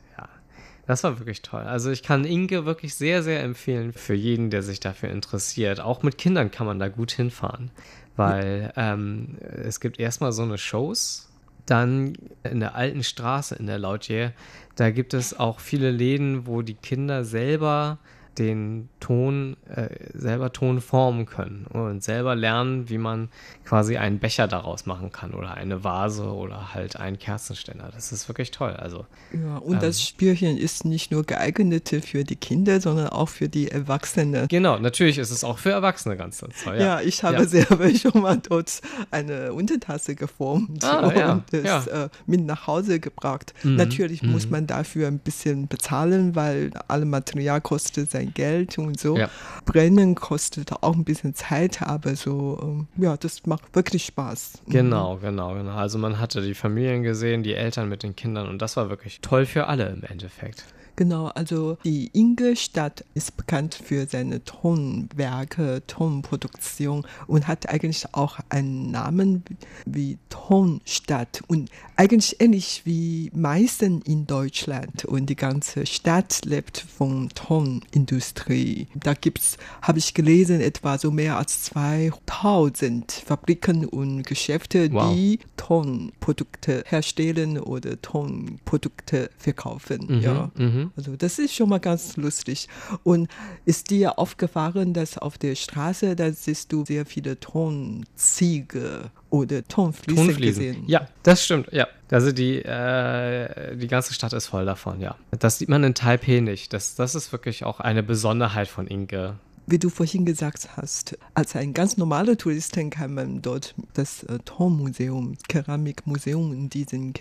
Das 0.87 1.03
war 1.03 1.19
wirklich 1.19 1.43
toll. 1.43 1.63
Also 1.63 1.91
ich 1.91 2.03
kann 2.03 2.25
Inge 2.25 2.65
wirklich 2.65 2.95
sehr, 2.95 3.23
sehr 3.23 3.43
empfehlen 3.43 3.93
für 3.93 4.15
jeden, 4.15 4.51
der 4.51 4.63
sich 4.63 4.79
dafür 4.79 5.11
interessiert. 5.11 5.81
Auch 5.81 6.03
mit 6.03 6.17
Kindern 6.17 6.51
kann 6.51 6.67
man 6.67 6.79
da 6.79 6.89
gut 6.89 7.11
hinfahren, 7.11 7.71
weil 8.15 8.73
ähm, 8.77 9.37
es 9.41 9.81
gibt 9.81 9.99
erstmal 9.99 10.33
so 10.33 10.43
eine 10.43 10.59
Shows. 10.59 11.29
Dann 11.67 12.13
in 12.45 12.61
der 12.61 12.77
alten 12.77 13.03
Straße 13.03 13.57
in 13.57 13.67
der 13.67 13.79
Lautier, 13.79 14.33
da 14.77 14.91
gibt 14.91 15.15
es 15.15 15.37
auch 15.37 15.59
viele 15.59 15.91
Läden, 15.91 16.47
wo 16.47 16.63
die 16.63 16.75
Kinder 16.75 17.25
selber 17.25 17.99
den 18.39 18.89
Ton, 19.01 19.57
äh, 19.69 19.89
selber 20.15 20.53
Ton 20.53 20.81
formen 20.81 21.27
können 21.27 21.67
und 21.67 22.03
selber 22.03 22.35
lernen, 22.35 22.89
wie 22.89 22.99
man 22.99 23.29
quasi 23.65 23.97
einen 23.97 24.19
Becher 24.19 24.49
daraus 24.49 24.87
machen 24.87 25.13
kann 25.13 25.33
oder 25.33 25.55
eine 25.55 25.85
Vase 25.85 26.25
oder 26.25 26.75
halt 26.75 26.97
einen 26.97 27.19
Kerzenständer. 27.19 27.91
Das 27.95 28.13
ist 28.13 28.29
wirklich 28.29 28.51
toll. 28.51 28.73
Also, 28.73 29.07
ja, 29.33 29.59
und 29.59 29.75
ähm, 29.75 29.81
das 29.81 30.03
Spielchen 30.03 30.57
ist 30.57 30.85
nicht 30.85 31.11
nur 31.11 31.25
geeignet 31.25 31.95
für 32.05 32.25
die 32.25 32.37
Kinder, 32.37 32.81
sondern 32.81 33.09
auch 33.09 33.29
für 33.29 33.49
die 33.49 33.71
Erwachsenen. 33.71 34.49
Genau, 34.49 34.79
natürlich 34.79 35.19
ist 35.19 35.31
es 35.31 35.45
auch 35.45 35.59
für 35.59 35.71
Erwachsene 35.71 36.17
ganz 36.17 36.39
toll. 36.39 36.51
Ja, 36.67 36.75
ja 36.75 37.01
ich 37.01 37.23
habe 37.23 37.37
ja. 37.37 37.45
selber 37.47 37.91
schon 37.95 38.21
mal 38.21 38.39
dort 38.39 38.81
eine 39.11 39.53
Untertasse 39.53 40.15
geformt 40.15 40.85
ah, 40.85 41.07
und 41.07 41.17
ja, 41.17 41.43
das 41.51 41.87
äh, 41.87 42.09
mit 42.27 42.45
nach 42.45 42.67
Hause 42.67 43.01
gebracht. 43.01 43.55
Mhm, 43.63 43.77
natürlich 43.77 44.23
mhm. 44.23 44.33
muss 44.33 44.51
man 44.51 44.67
dafür 44.67 45.09
ein 45.09 45.19
bisschen 45.19 45.69
bezahlen, 45.69 46.35
weil 46.35 46.71
alle 46.89 47.05
Material 47.05 47.61
kostet 47.61 48.11
sein 48.11 48.26
Geld 48.35 48.79
und 48.79 48.99
so. 48.99 49.17
Ja. 49.17 49.29
Brennen 49.65 50.15
kostet 50.15 50.73
auch 50.73 50.95
ein 50.95 51.05
bisschen 51.05 51.35
Zeit, 51.35 51.83
aber 51.83 52.17
so, 52.17 52.59
ähm, 52.63 52.89
ja, 52.97 53.17
das 53.17 53.47
macht 53.47 53.75
wirklich 53.75 54.07
Spaß. 54.07 54.63
Mhm. 54.67 54.73
Genau, 54.73 55.17
genau, 55.17 55.55
genau. 55.55 55.75
Also 55.75 55.99
man 55.99 56.19
hatte 56.19 56.43
die 56.43 56.55
Familien 56.55 57.03
gesehen, 57.03 57.43
die 57.43 57.55
Eltern 57.55 57.89
mit 57.89 58.03
den 58.03 58.17
Kindern 58.17 58.49
und 58.49 58.61
das 58.63 58.77
war 58.77 58.91
wirklich 58.91 59.21
toll 59.21 59.47
für 59.47 59.67
alle 59.67 59.89
im 59.89 60.03
Endeffekt. 60.03 60.65
Genau, 60.97 61.27
also 61.27 61.77
die 61.85 62.11
Ingolstadt 62.15 63.05
ist 63.13 63.37
bekannt 63.37 63.75
für 63.75 64.07
seine 64.07 64.43
Tonwerke, 64.45 65.83
Tonproduktion 65.87 67.07
und 67.27 67.47
hat 67.47 67.69
eigentlich 67.69 68.07
auch 68.15 68.39
einen 68.49 68.91
Namen 68.91 69.45
wie 69.85 70.17
Tonstadt 70.31 71.43
und 71.49 71.71
eigentlich 71.97 72.41
ähnlich 72.41 72.83
wie 72.85 73.31
Meißen 73.35 74.01
in 74.03 74.27
Deutschland 74.27 75.05
und 75.05 75.27
die 75.27 75.37
ganze 75.37 75.85
Stadt 75.85 76.41
lebt 76.47 76.79
von 76.79 77.29
Tonindustrie. 77.31 78.89
Da 78.95 79.13
gibt 79.13 79.41
es, 79.41 79.59
habe 79.83 79.99
ich 79.99 80.15
gelesen, 80.15 80.63
etwa 80.63 80.97
so 80.97 81.11
mehr 81.11 81.37
als 81.37 81.65
2000 81.65 83.13
Fabriken 83.13 83.85
und 83.85 84.23
Geschäfte, 84.23 84.91
wow. 84.93 85.13
die 85.13 85.41
Tonprodukte 85.59 86.85
herstellen 86.87 87.59
oder 87.59 88.01
Tonprodukte 88.01 89.29
verkaufen. 89.37 90.07
Mhm, 90.09 90.21
ja. 90.21 90.51
Mhm. 90.87 90.93
Also 90.97 91.17
das 91.17 91.39
ist 91.39 91.55
schon 91.55 91.69
mal 91.69 91.81
ganz 91.81 92.17
lustig. 92.17 92.69
Und 93.03 93.29
ist 93.65 93.91
dir 93.91 94.19
aufgefallen, 94.19 94.95
dass 94.95 95.19
auf 95.19 95.39
der 95.39 95.55
Straße, 95.55 96.17
da 96.17 96.33
siehst 96.33 96.73
du 96.73 96.85
sehr 96.85 97.07
viele 97.07 97.39
Tonziege 97.39 99.11
oder 99.31 99.67
Tonfliesen, 99.67 100.27
Tonfliesen. 100.27 100.65
gesehen? 100.65 100.85
Ja, 100.87 101.09
das 101.23 101.45
stimmt, 101.45 101.73
ja. 101.73 101.87
Also 102.11 102.33
die, 102.33 102.59
äh, 102.63 103.77
die 103.77 103.89
ganze 103.89 104.15
Stadt 104.15 104.33
ist 104.33 104.47
voll 104.47 104.65
davon, 104.65 105.01
ja. 105.01 105.17
Das 105.39 105.59
sieht 105.59 105.69
man 105.69 105.83
in 105.85 105.95
Taipei 105.95 106.41
nicht. 106.41 106.73
Das, 106.73 106.95
das 106.95 107.15
ist 107.15 107.33
wirklich 107.33 107.65
auch 107.65 107.81
eine 107.81 108.03
Besonderheit 108.03 108.69
von 108.69 108.87
Inge 108.87 109.39
wie 109.67 109.79
du 109.79 109.91
vorhin 109.91 110.25
gesagt 110.25 110.77
hast, 110.77 111.19
als 111.35 111.57
ein 111.57 111.75
ganz 111.75 111.97
normaler 111.97 112.39
Touristen 112.39 112.91
kann 112.91 113.15
man 113.15 113.43
dort 113.43 113.75
das 113.95 114.23
äh, 114.23 114.39
Tonmuseum, 114.45 115.37
Keramikmuseum 115.49 116.53
in 116.53 116.71
diesem 116.71 117.13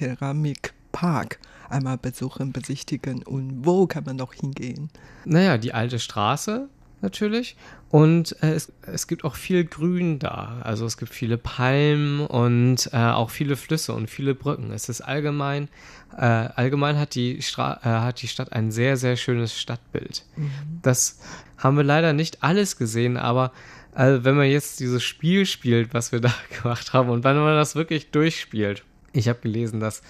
Keramikpark 0.95 1.39
einmal 1.69 1.97
besuchen, 1.97 2.51
besichtigen 2.51 3.23
und 3.23 3.65
wo 3.65 3.87
kann 3.87 4.03
man 4.03 4.15
noch 4.15 4.33
hingehen? 4.33 4.89
Naja, 5.25 5.57
die 5.57 5.73
alte 5.73 5.99
Straße 5.99 6.69
natürlich 7.01 7.55
und 7.89 8.35
äh, 8.41 8.53
es, 8.53 8.71
es 8.83 9.07
gibt 9.07 9.23
auch 9.23 9.35
viel 9.35 9.65
Grün 9.65 10.19
da. 10.19 10.59
Also 10.61 10.85
es 10.85 10.97
gibt 10.97 11.13
viele 11.13 11.37
Palmen 11.37 12.21
und 12.21 12.89
äh, 12.93 12.97
auch 12.97 13.29
viele 13.29 13.55
Flüsse 13.55 13.93
und 13.93 14.09
viele 14.09 14.35
Brücken. 14.35 14.71
Es 14.71 14.89
ist 14.89 15.01
allgemein, 15.01 15.69
äh, 16.15 16.21
allgemein 16.21 16.97
hat 16.97 17.15
die, 17.15 17.41
Stra 17.41 17.79
äh, 17.83 17.89
hat 18.05 18.21
die 18.21 18.27
Stadt 18.27 18.53
ein 18.53 18.71
sehr, 18.71 18.95
sehr 18.95 19.17
schönes 19.17 19.59
Stadtbild. 19.59 20.23
Mhm. 20.35 20.51
Das 20.81 21.19
haben 21.57 21.77
wir 21.77 21.83
leider 21.83 22.13
nicht 22.13 22.43
alles 22.43 22.77
gesehen, 22.77 23.17
aber 23.17 23.51
also 23.93 24.23
wenn 24.23 24.35
man 24.35 24.47
jetzt 24.47 24.79
dieses 24.79 25.03
Spiel 25.03 25.45
spielt, 25.45 25.93
was 25.93 26.11
wir 26.11 26.21
da 26.21 26.33
gemacht 26.61 26.93
haben 26.93 27.09
und 27.09 27.23
wenn 27.23 27.37
man 27.37 27.55
das 27.55 27.75
wirklich 27.75 28.11
durchspielt, 28.11 28.83
ich 29.13 29.29
habe 29.29 29.39
gelesen, 29.39 29.79
dass 29.79 30.01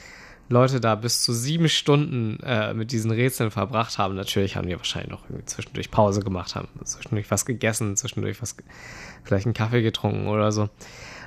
Leute 0.47 0.79
da 0.79 0.95
bis 0.95 1.21
zu 1.21 1.33
sieben 1.33 1.69
Stunden 1.69 2.39
äh, 2.43 2.73
mit 2.73 2.91
diesen 2.91 3.11
Rätseln 3.11 3.49
verbracht 3.49 3.97
haben. 3.97 4.15
Natürlich 4.15 4.55
haben 4.55 4.67
die 4.67 4.77
wahrscheinlich 4.77 5.11
noch 5.11 5.23
zwischendurch 5.45 5.89
Pause 5.89 6.21
gemacht, 6.21 6.55
haben 6.55 6.67
zwischendurch 6.83 7.31
was 7.31 7.45
gegessen, 7.45 7.95
zwischendurch 7.95 8.41
was, 8.41 8.55
vielleicht 9.23 9.47
einen 9.47 9.55
Kaffee 9.55 9.81
getrunken 9.81 10.27
oder 10.27 10.51
so. 10.51 10.69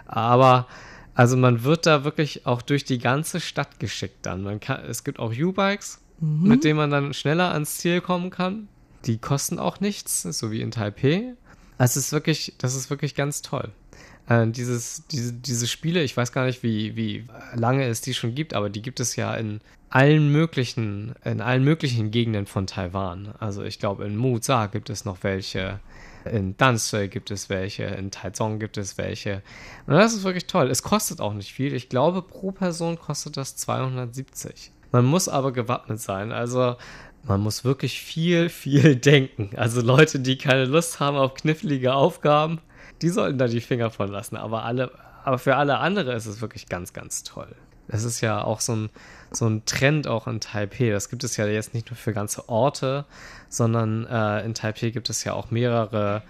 Aber 0.07 0.67
also 1.15 1.37
man 1.37 1.65
wird 1.65 1.85
da 1.85 2.05
wirklich 2.05 2.47
auch 2.47 2.63
durch 2.63 2.85
die 2.85 2.99
ganze 2.99 3.41
Stadt 3.41 3.81
geschickt 3.81 4.19
dann. 4.23 4.43
Man 4.43 4.61
kann, 4.61 4.85
es 4.85 5.03
gibt 5.03 5.19
auch 5.19 5.33
U-Bikes, 5.33 6.01
mhm. 6.21 6.49
mit 6.49 6.63
denen 6.63 6.77
man 6.77 6.91
dann 6.91 7.13
schneller 7.13 7.53
ans 7.53 7.79
Ziel 7.79 8.01
kommen 8.01 8.31
kann. 8.31 8.69
Die 9.05 9.19
kosten 9.19 9.59
auch 9.59 9.81
nichts, 9.81 10.23
so 10.23 10.53
wie 10.53 10.61
in 10.61 10.71
Taipei. 10.71 11.35
Also 11.77 11.99
es 11.99 12.07
ist 12.07 12.13
wirklich, 12.13 12.55
das 12.59 12.77
ist 12.77 12.89
wirklich 12.91 13.17
ganz 13.17 13.43
toll. 13.43 13.73
Äh, 14.29 14.49
dieses, 14.49 15.07
diese, 15.09 15.33
diese 15.33 15.67
Spiele, 15.67 16.03
ich 16.03 16.17
weiß 16.17 16.33
gar 16.33 16.45
nicht, 16.45 16.63
wie, 16.63 16.97
wie 16.97 17.25
lange 17.55 17.87
es 17.87 18.01
die 18.01 18.15
schon 18.15 18.35
gibt, 18.35 18.55
aber 18.55 18.71
die 18.71 18.83
gibt 18.83 19.01
es 19.01 19.17
ja 19.17 19.35
in 19.35 19.61
allen 19.91 20.31
möglichen, 20.31 21.15
in 21.25 21.41
allen 21.41 21.65
möglichen 21.65 22.11
Gegenden 22.11 22.47
von 22.47 22.67
Taiwan. 22.67 23.35
Also 23.39 23.63
ich 23.63 23.79
glaube, 23.79 24.05
in 24.05 24.17
Muza 24.17 24.67
gibt 24.67 24.91
es 24.91 25.05
noch 25.05 25.23
welche, 25.23 25.81
in 26.31 26.57
Danshui 26.59 27.09
gibt 27.09 27.31
es 27.31 27.49
welche, 27.49 27.85
in 27.85 28.11
Taichung 28.11 28.59
gibt 28.59 28.77
es 28.77 28.99
welche. 28.99 29.43
Und 29.87 29.95
das 29.95 30.13
ist 30.13 30.25
wirklich 30.25 30.47
toll. 30.47 30.71
Es 30.71 30.83
kostet 30.83 31.21
auch 31.21 31.33
nicht 31.33 31.53
viel. 31.53 31.73
Ich 31.73 31.89
glaube, 31.89 32.21
pro 32.21 32.53
Person 32.53 32.99
kostet 32.99 33.39
das 33.39 33.57
270. 33.57 34.73
Man 34.93 35.07
muss 35.07 35.29
aber 35.29 35.53
gewappnet 35.53 36.01
sein. 36.01 36.33
Also 36.33 36.77
man 37.25 37.41
muss 37.41 37.65
wirklich 37.65 38.01
viel, 38.03 38.51
viel 38.51 38.97
denken. 38.97 39.51
Also 39.57 39.81
Leute, 39.81 40.21
die 40.21 40.37
keine 40.37 40.67
Lust 40.67 41.01
haben 41.01 41.17
auf 41.17 41.35
knifflige 41.35 41.95
Aufgaben, 41.95 42.61
die 43.03 43.09
sollten 43.09 43.39
da 43.39 43.47
die 43.47 43.61
Finger 43.61 43.91
von 43.91 44.09
lassen. 44.09 44.37
Aber 44.37 44.65
alle, 44.65 44.91
aber 45.25 45.39
für 45.39 45.57
alle 45.57 45.79
andere 45.79 46.15
ist 46.15 46.27
es 46.27 46.41
wirklich 46.41 46.69
ganz, 46.69 46.93
ganz 46.93 47.23
toll. 47.23 47.55
Das 47.89 48.05
ist 48.05 48.21
ja 48.21 48.45
auch 48.45 48.61
so 48.61 48.75
ein, 48.75 48.91
so 49.31 49.47
ein 49.47 49.65
Trend 49.65 50.07
auch 50.07 50.27
in 50.27 50.41
Taipei. 50.41 50.91
Das 50.91 51.09
gibt 51.09 51.25
es 51.25 51.37
ja 51.37 51.47
jetzt 51.47 51.75
nicht 51.75 51.91
nur 51.91 51.97
für 51.97 52.13
ganze 52.13 52.49
Orte, 52.49 53.07
sondern 53.49 54.07
äh, 54.07 54.45
in 54.45 54.55
Taipei 54.55 54.91
gibt 54.91 55.09
es 55.09 55.25
ja 55.25 55.33
auch 55.33 55.51
mehrere 55.51 56.23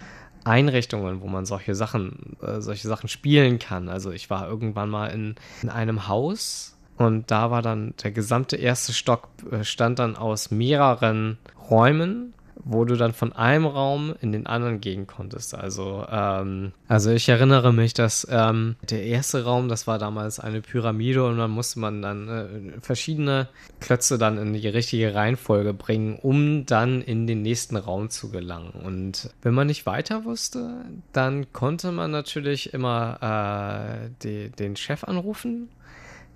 Einrichtungen, 0.45 1.21
wo 1.21 1.27
man 1.27 1.45
solche 1.45 1.75
Sachen, 1.75 2.37
äh, 2.41 2.61
solche 2.61 2.87
Sachen 2.87 3.09
spielen 3.09 3.59
kann. 3.59 3.89
Also 3.89 4.11
ich 4.11 4.29
war 4.29 4.47
irgendwann 4.47 4.89
mal 4.89 5.07
in, 5.07 5.35
in 5.61 5.69
einem 5.69 6.07
Haus 6.07 6.77
und 6.97 7.29
da 7.29 7.51
war 7.51 7.61
dann 7.61 7.93
der 8.03 8.11
gesamte 8.11 8.55
erste 8.55 8.93
Stock 8.93 9.29
bestand 9.49 9.99
äh, 9.99 10.03
dann 10.03 10.15
aus 10.15 10.51
mehreren 10.51 11.37
Räumen 11.69 12.33
wo 12.63 12.85
du 12.85 12.95
dann 12.95 13.13
von 13.13 13.33
einem 13.33 13.65
Raum 13.65 14.13
in 14.21 14.31
den 14.31 14.45
anderen 14.45 14.81
gehen 14.81 15.07
konntest. 15.07 15.55
Also, 15.55 16.05
ähm, 16.09 16.71
also 16.87 17.11
ich 17.11 17.29
erinnere 17.29 17.73
mich, 17.73 17.93
dass 17.93 18.27
ähm, 18.29 18.75
der 18.89 19.03
erste 19.03 19.43
Raum, 19.43 19.69
das 19.69 19.87
war 19.87 19.97
damals 19.97 20.39
eine 20.39 20.61
Pyramide 20.61 21.23
und 21.25 21.37
dann 21.37 21.51
musste 21.51 21.79
man 21.79 22.01
dann 22.01 22.27
äh, 22.27 22.81
verschiedene 22.81 23.47
Klötze 23.79 24.17
dann 24.17 24.37
in 24.37 24.53
die 24.53 24.67
richtige 24.67 25.15
Reihenfolge 25.15 25.73
bringen, 25.73 26.17
um 26.21 26.65
dann 26.65 27.01
in 27.01 27.27
den 27.27 27.41
nächsten 27.41 27.77
Raum 27.77 28.09
zu 28.09 28.29
gelangen. 28.29 28.71
Und 28.71 29.29
wenn 29.41 29.53
man 29.53 29.67
nicht 29.67 29.85
weiter 29.85 30.25
wusste, 30.25 30.85
dann 31.13 31.51
konnte 31.53 31.91
man 31.91 32.11
natürlich 32.11 32.73
immer 32.73 34.01
äh, 34.03 34.09
die, 34.23 34.49
den 34.49 34.75
Chef 34.75 35.03
anrufen 35.03 35.69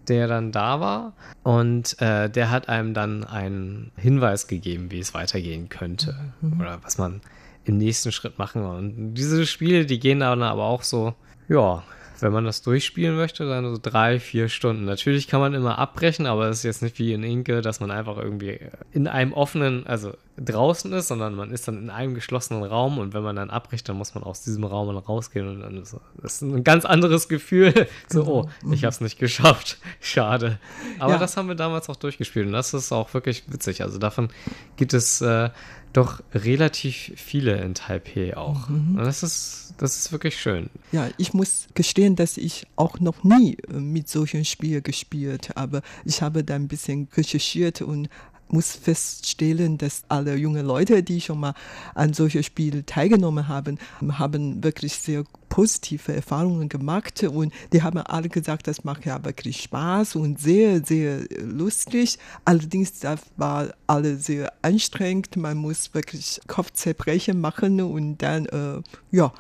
der 0.10 0.28
dann 0.28 0.52
da 0.52 0.80
war 0.80 1.14
und 1.44 2.00
äh, 2.02 2.30
der 2.30 2.52
hat 2.52 2.70
einem 2.70 2.94
dann 2.94 3.24
einen 3.24 3.92
Hinweis 3.96 4.48
gegeben, 4.48 4.92
wie 4.92 5.00
es 5.00 5.14
weitergehen 5.14 5.70
könnte 5.70 6.16
mhm. 6.42 6.60
oder 6.60 6.80
was 6.84 6.98
man 6.98 7.22
im 7.66 7.78
nächsten 7.78 8.12
Schritt 8.12 8.38
machen 8.38 8.62
soll. 8.62 8.78
Und 8.78 9.14
diese 9.14 9.46
Spiele, 9.46 9.86
die 9.86 10.00
gehen 10.00 10.20
dann 10.20 10.44
aber 10.44 10.66
auch 10.66 10.84
so, 10.84 11.16
ja, 11.48 11.84
wenn 12.24 12.32
man 12.32 12.46
das 12.46 12.62
durchspielen 12.62 13.18
möchte, 13.18 13.48
dann 13.48 13.76
so 13.76 13.80
drei, 13.82 14.18
vier 14.18 14.48
Stunden. 14.48 14.86
Natürlich 14.86 15.28
kann 15.28 15.42
man 15.42 15.54
immer 15.54 15.78
abbrechen, 15.78 16.26
aber 16.26 16.48
es 16.48 16.60
ist 16.60 16.64
jetzt 16.64 16.82
nicht 16.82 16.98
wie 16.98 17.12
in 17.12 17.22
Inke, 17.22 17.62
dass 17.62 17.82
man 17.82 17.92
einfach 17.92 18.18
irgendwie 18.18 18.60
in 18.94 19.08
einem 19.08 19.34
offenen, 19.34 19.86
also 19.86 20.14
draußen 20.38 20.92
ist, 20.94 21.10
sondern 21.10 21.36
man 21.36 21.52
ist 21.52 21.68
dann 21.68 21.78
in 21.78 21.90
einem 21.90 22.16
geschlossenen 22.16 22.64
Raum 22.64 22.98
und 22.98 23.14
wenn 23.14 23.24
man 23.24 23.36
dann 23.36 23.50
abbricht, 23.50 23.88
dann 23.90 23.98
muss 23.98 24.16
man 24.16 24.24
aus 24.24 24.42
diesem 24.42 24.64
Raum 24.64 24.88
dann 24.88 24.98
rausgehen 24.98 25.48
und 25.48 25.60
dann 25.62 25.78
ist 25.78 25.98
das 26.22 26.42
ein 26.42 26.64
ganz 26.64 26.86
anderes 26.86 27.28
Gefühl. 27.28 27.74
So, 28.10 28.26
oh, 28.26 28.50
ich 28.72 28.84
habe 28.84 28.92
es 28.92 29.02
nicht 29.02 29.18
geschafft. 29.18 29.78
Schade. 30.00 30.60
Aber 31.00 31.14
ja. 31.14 31.20
das 31.20 31.36
haben 31.36 31.48
wir 31.48 31.56
damals 31.56 31.90
auch 31.90 31.96
durchgespielt 31.96 32.46
und 32.48 32.54
das 32.54 32.74
ist 32.74 32.92
auch 32.92 33.14
wirklich 33.14 33.44
witzig. 33.48 33.82
Also 33.82 33.98
davon 33.98 34.30
gibt 34.78 34.94
es 34.94 35.22
äh, 35.22 35.50
doch 35.94 36.22
relativ 36.34 37.14
viele 37.16 37.62
in 37.62 37.76
Taipei 37.76 38.36
auch. 38.36 38.68
Mhm. 38.68 38.98
Und 38.98 39.06
das 39.06 39.24
ist, 39.24 39.76
das 39.78 39.98
ist 39.98 40.12
wirklich 40.12 40.40
schön. 40.40 40.70
Ja, 40.92 41.10
ich 41.18 41.34
muss 41.34 41.68
gestehen, 41.76 42.16
dass 42.16 42.38
ich 42.38 42.68
auch 42.76 43.00
noch 43.00 43.24
nie 43.24 43.58
äh, 43.70 43.74
mit 43.74 44.10
solchen 44.10 44.44
Spielen 44.44 44.84
gespielt 44.84 45.52
habe. 45.56 45.82
Ich 46.04 46.22
habe 46.22 46.44
da 46.44 46.56
ein 46.56 46.68
bisschen 46.68 47.08
recherchiert 47.16 47.82
und 47.82 48.10
muss 48.50 48.72
feststellen, 48.76 49.78
dass 49.78 50.04
alle 50.10 50.36
junge 50.36 50.62
Leute, 50.62 51.02
die 51.02 51.22
schon 51.22 51.40
mal 51.40 51.56
an 51.96 52.14
solchen 52.14 52.44
Spielen 52.44 52.86
teilgenommen 52.86 53.48
haben, 53.48 53.80
haben 54.12 54.64
wirklich 54.64 54.94
sehr 54.94 55.24
positive 55.54 56.12
Erfahrungen 56.12 56.68
gemacht 56.68 57.22
und 57.22 57.54
die 57.72 57.84
haben 57.84 58.00
alle 58.00 58.28
gesagt, 58.28 58.68
das 58.68 58.84
macht 58.84 59.06
ja 59.06 59.24
wirklich 59.24 59.62
Spaß 59.62 60.16
und 60.16 60.40
sehr, 60.40 60.84
sehr 60.84 61.20
lustig. 61.44 62.18
Allerdings 62.44 63.00
das 63.02 63.20
war 63.38 63.72
alle 63.86 64.16
sehr 64.16 64.52
anstrengend. 64.64 65.38
Man 65.38 65.58
muss 65.58 65.94
wirklich 65.94 66.42
Kopfzerbrechen 66.48 67.40
machen 67.40 67.80
und 67.82 68.18
dann, 68.18 68.48
äh, 68.48 68.82
ja, 69.12 69.32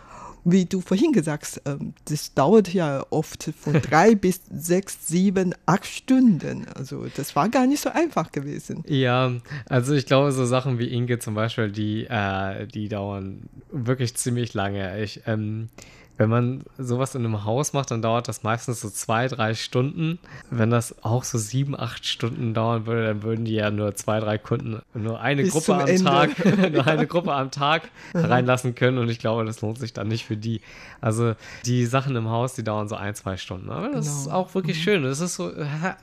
wie 0.46 0.66
du 0.66 0.82
vorhin 0.82 1.14
gesagt 1.14 1.46
hast, 1.46 1.62
ähm, 1.66 1.96
das 2.06 2.36
dauert 2.36 2.72
ja 2.72 3.04
oft 3.10 3.50
von 3.60 3.74
drei 3.82 4.14
bis 4.14 4.42
sechs, 4.52 5.08
sieben, 5.08 5.56
acht 5.66 5.88
Stunden. 5.88 6.68
Also 6.76 7.08
das 7.18 7.36
war 7.36 7.50
gar 7.50 7.66
nicht 7.66 7.82
so 7.82 7.90
einfach 7.90 8.32
gewesen. 8.32 8.84
Ja, 8.88 9.32
also 9.68 9.96
ich 9.96 10.06
glaube, 10.06 10.32
so 10.32 10.46
Sachen 10.46 10.78
wie 10.78 10.94
Inge 10.94 11.18
zum 11.18 11.34
Beispiel, 11.34 11.72
die, 11.72 12.06
äh, 12.08 12.68
die 12.68 12.88
dauern 12.88 13.50
wirklich 13.72 14.14
ziemlich 14.14 14.54
lange. 14.54 15.02
Ich, 15.02 15.22
ähm, 15.26 15.70
wenn 16.18 16.30
man 16.30 16.64
sowas 16.78 17.16
in 17.16 17.26
einem 17.26 17.44
Haus 17.44 17.74
macht, 17.74 17.90
dann 17.90 18.02
dauert 18.02 18.28
das 18.28 18.44
meistens 18.44 18.82
so 18.82 18.90
zwei, 18.90 19.28
drei 19.28 19.56
Stunden. 19.56 20.20
Wenn 20.52 20.70
das 20.70 21.04
auch 21.04 21.24
so 21.24 21.40
sieben, 21.40 21.78
acht 21.78 22.06
Stunden 22.06 22.54
dauern 22.54 22.86
würde, 22.86 23.08
dann 23.08 23.24
würden 23.24 23.46
die 23.46 23.54
ja 23.54 23.72
nur 23.72 23.96
zwei, 23.96 24.20
drei 24.20 24.38
Kunden, 24.38 24.82
nur 24.94 25.20
eine 25.20 25.42
Bis 25.44 25.54
Gruppe 25.54 25.74
am 25.76 25.88
Ende. 25.88 26.04
Tag, 26.04 26.46
nur 26.72 26.86
eine 26.88 27.08
Gruppe 27.08 27.34
am 27.34 27.50
Tag 27.50 27.90
reinlassen 28.14 28.76
können. 28.76 29.00
Und 29.00 29.10
ich 29.10 29.20
glaube, 29.20 29.44
das 29.44 29.62
lohnt 29.62 29.80
sich 29.80 29.94
dann 29.94 30.08
nicht 30.08 30.26
für 30.26 30.38
die. 30.38 30.62
Also 31.02 31.36
die 31.66 31.86
Sachen 31.86 32.16
im 32.16 32.30
Haus, 32.30 32.54
die 32.54 32.64
dauern 32.64 32.88
so 32.88 32.96
ein, 32.96 33.16
zwei 33.16 33.36
Stunden. 33.36 33.70
Aber 33.70 33.90
das 33.90 34.06
genau. 34.06 34.20
ist 34.20 34.28
auch 34.32 34.56
wirklich 34.56 34.78
mhm. 34.78 34.82
schön. 34.82 35.06
Es 35.06 35.20
ist 35.20 35.36
so, 35.36 35.52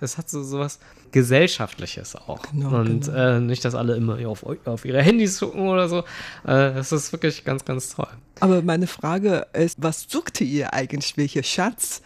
es 0.00 0.18
hat 0.18 0.28
so 0.28 0.42
sowas 0.42 0.80
Gesellschaftliches 1.12 2.16
auch. 2.16 2.42
Genau, 2.52 2.80
und 2.80 3.06
genau. 3.06 3.36
Äh, 3.36 3.40
nicht, 3.40 3.64
dass 3.64 3.74
alle 3.74 3.96
immer 3.96 4.18
auf, 4.28 4.44
auf 4.64 4.84
ihre 4.84 5.02
Handys 5.02 5.40
gucken 5.40 5.68
oder 5.68 5.88
so. 5.88 5.98
Äh, 6.44 6.74
das 6.74 6.92
ist 6.92 7.12
wirklich 7.12 7.44
ganz, 7.44 7.64
ganz 7.64 7.94
toll. 7.94 8.08
Aber 8.40 8.62
meine 8.62 8.86
Frage 8.86 9.46
ist, 9.52 9.82
was 9.82 10.06
suchte 10.08 10.44
ihr 10.44 10.72
eigentlich? 10.72 11.16
Welcher 11.16 11.42
Schatz 11.42 12.02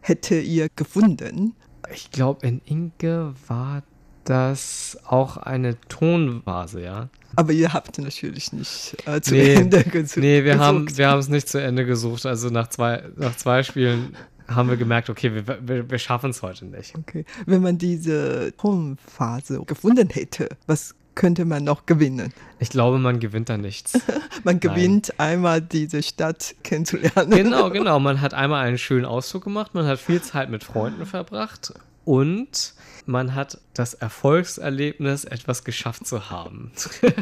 hätte 0.00 0.38
ihr 0.38 0.68
gefunden? 0.74 1.54
Ich 1.92 2.10
glaube, 2.10 2.46
in 2.46 2.60
Inke 2.64 3.34
war 3.46 3.82
das 4.24 4.98
auch 5.06 5.36
eine 5.38 5.80
Tonvase, 5.88 6.82
ja. 6.82 7.08
Aber 7.36 7.52
ihr 7.52 7.72
habt 7.72 7.98
natürlich 7.98 8.52
nicht 8.52 8.96
äh, 9.06 9.20
zu 9.20 9.34
nee, 9.34 9.54
Ende 9.54 9.84
gesucht. 9.84 10.16
Nee, 10.18 10.44
wir 10.44 10.58
haben 10.58 10.86
wir 10.96 11.14
es 11.14 11.28
nicht 11.28 11.48
zu 11.48 11.60
Ende 11.60 11.86
gesucht. 11.86 12.26
Also 12.26 12.48
nach 12.48 12.68
zwei, 12.68 13.04
nach 13.16 13.36
zwei 13.36 13.62
Spielen 13.62 14.16
haben 14.50 14.68
wir 14.68 14.76
gemerkt, 14.76 15.10
okay, 15.10 15.34
wir, 15.34 15.58
wir, 15.66 15.90
wir 15.90 15.98
schaffen 15.98 16.30
es 16.30 16.42
heute 16.42 16.66
nicht. 16.66 16.96
Okay. 16.96 17.24
Wenn 17.46 17.62
man 17.62 17.78
diese 17.78 18.52
Tonphase 18.56 19.62
gefunden 19.64 20.08
hätte, 20.10 20.48
was 20.66 20.94
könnte 21.14 21.44
man 21.44 21.64
noch 21.64 21.86
gewinnen? 21.86 22.32
Ich 22.58 22.70
glaube, 22.70 22.98
man 22.98 23.20
gewinnt 23.20 23.48
da 23.48 23.56
nichts. 23.56 23.98
man 24.44 24.60
gewinnt 24.60 25.12
Nein. 25.18 25.28
einmal 25.28 25.60
diese 25.60 26.02
Stadt 26.02 26.54
kennenzulernen. 26.62 27.30
Genau, 27.30 27.70
genau. 27.70 27.98
Man 28.00 28.20
hat 28.20 28.32
einmal 28.34 28.64
einen 28.66 28.78
schönen 28.78 29.04
Ausflug 29.04 29.44
gemacht, 29.44 29.74
man 29.74 29.86
hat 29.86 29.98
viel 29.98 30.22
Zeit 30.22 30.50
mit 30.50 30.64
Freunden 30.64 31.04
verbracht 31.06 31.74
und 32.04 32.74
man 33.10 33.34
hat 33.34 33.58
das 33.74 33.94
Erfolgserlebnis, 33.94 35.24
etwas 35.24 35.64
geschafft 35.64 36.06
zu 36.06 36.30
haben. 36.30 36.70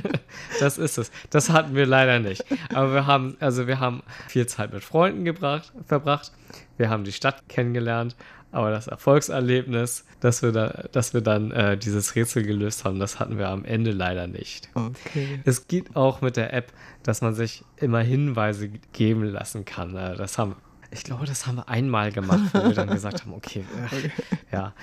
das 0.61 0.79
ist 0.79 0.99
es. 0.99 1.11
Das 1.31 1.51
hatten 1.51 1.75
wir 1.75 1.87
leider 1.87 2.19
nicht. 2.21 2.45
Aber 2.75 2.93
wir 2.93 3.07
haben, 3.07 3.37
also 3.41 3.67
wir 3.67 3.81
haben 3.81 4.03
viel 4.29 4.47
Zeit 4.47 4.73
mit 4.73 4.85
Freunden 4.85 5.25
gebracht, 5.25 5.73
verbracht. 5.87 6.33
Wir 6.77 6.91
haben 6.91 7.05
die 7.05 7.13
Stadt 7.13 7.49
kennengelernt 7.49 8.17
aber 8.51 8.71
das 8.71 8.87
Erfolgserlebnis, 8.87 10.05
dass 10.21 10.43
wir, 10.43 10.53
da, 10.53 10.85
dass 10.93 11.13
wir 11.13 11.21
dann 11.21 11.51
äh, 11.51 11.77
dieses 11.77 12.15
Rätsel 12.15 12.45
gelöst 12.45 12.85
haben, 12.85 12.99
das 12.99 13.21
hatten 13.21 13.39
wir 13.39 13.49
am 13.49 13.65
Ende 13.65 13.91
leider 13.91 14.27
nicht. 14.27 14.71
Okay. 14.75 15.41
Es 15.45 15.69
geht 15.69 15.97
auch 15.97 16.23
mit 16.23 16.37
der 16.37 16.55
App, 16.55 16.73
dass 17.03 17.21
man 17.21 17.35
sich 17.35 17.63
immer 17.77 18.01
Hinweise 18.01 18.71
geben 18.93 19.25
lassen 19.25 19.65
kann. 19.65 19.95
Äh, 19.97 20.17
das 20.17 20.39
haben 20.39 20.57
ich 20.91 21.05
glaube, 21.05 21.27
das 21.27 21.47
haben 21.47 21.57
wir 21.57 21.69
einmal 21.69 22.13
gemacht, 22.13 22.51
wo 22.53 22.65
wir 22.65 22.75
dann 22.75 22.89
gesagt 22.89 23.23
haben, 23.23 23.35
okay, 23.35 23.65
okay. 23.85 24.11
ja. 24.53 24.75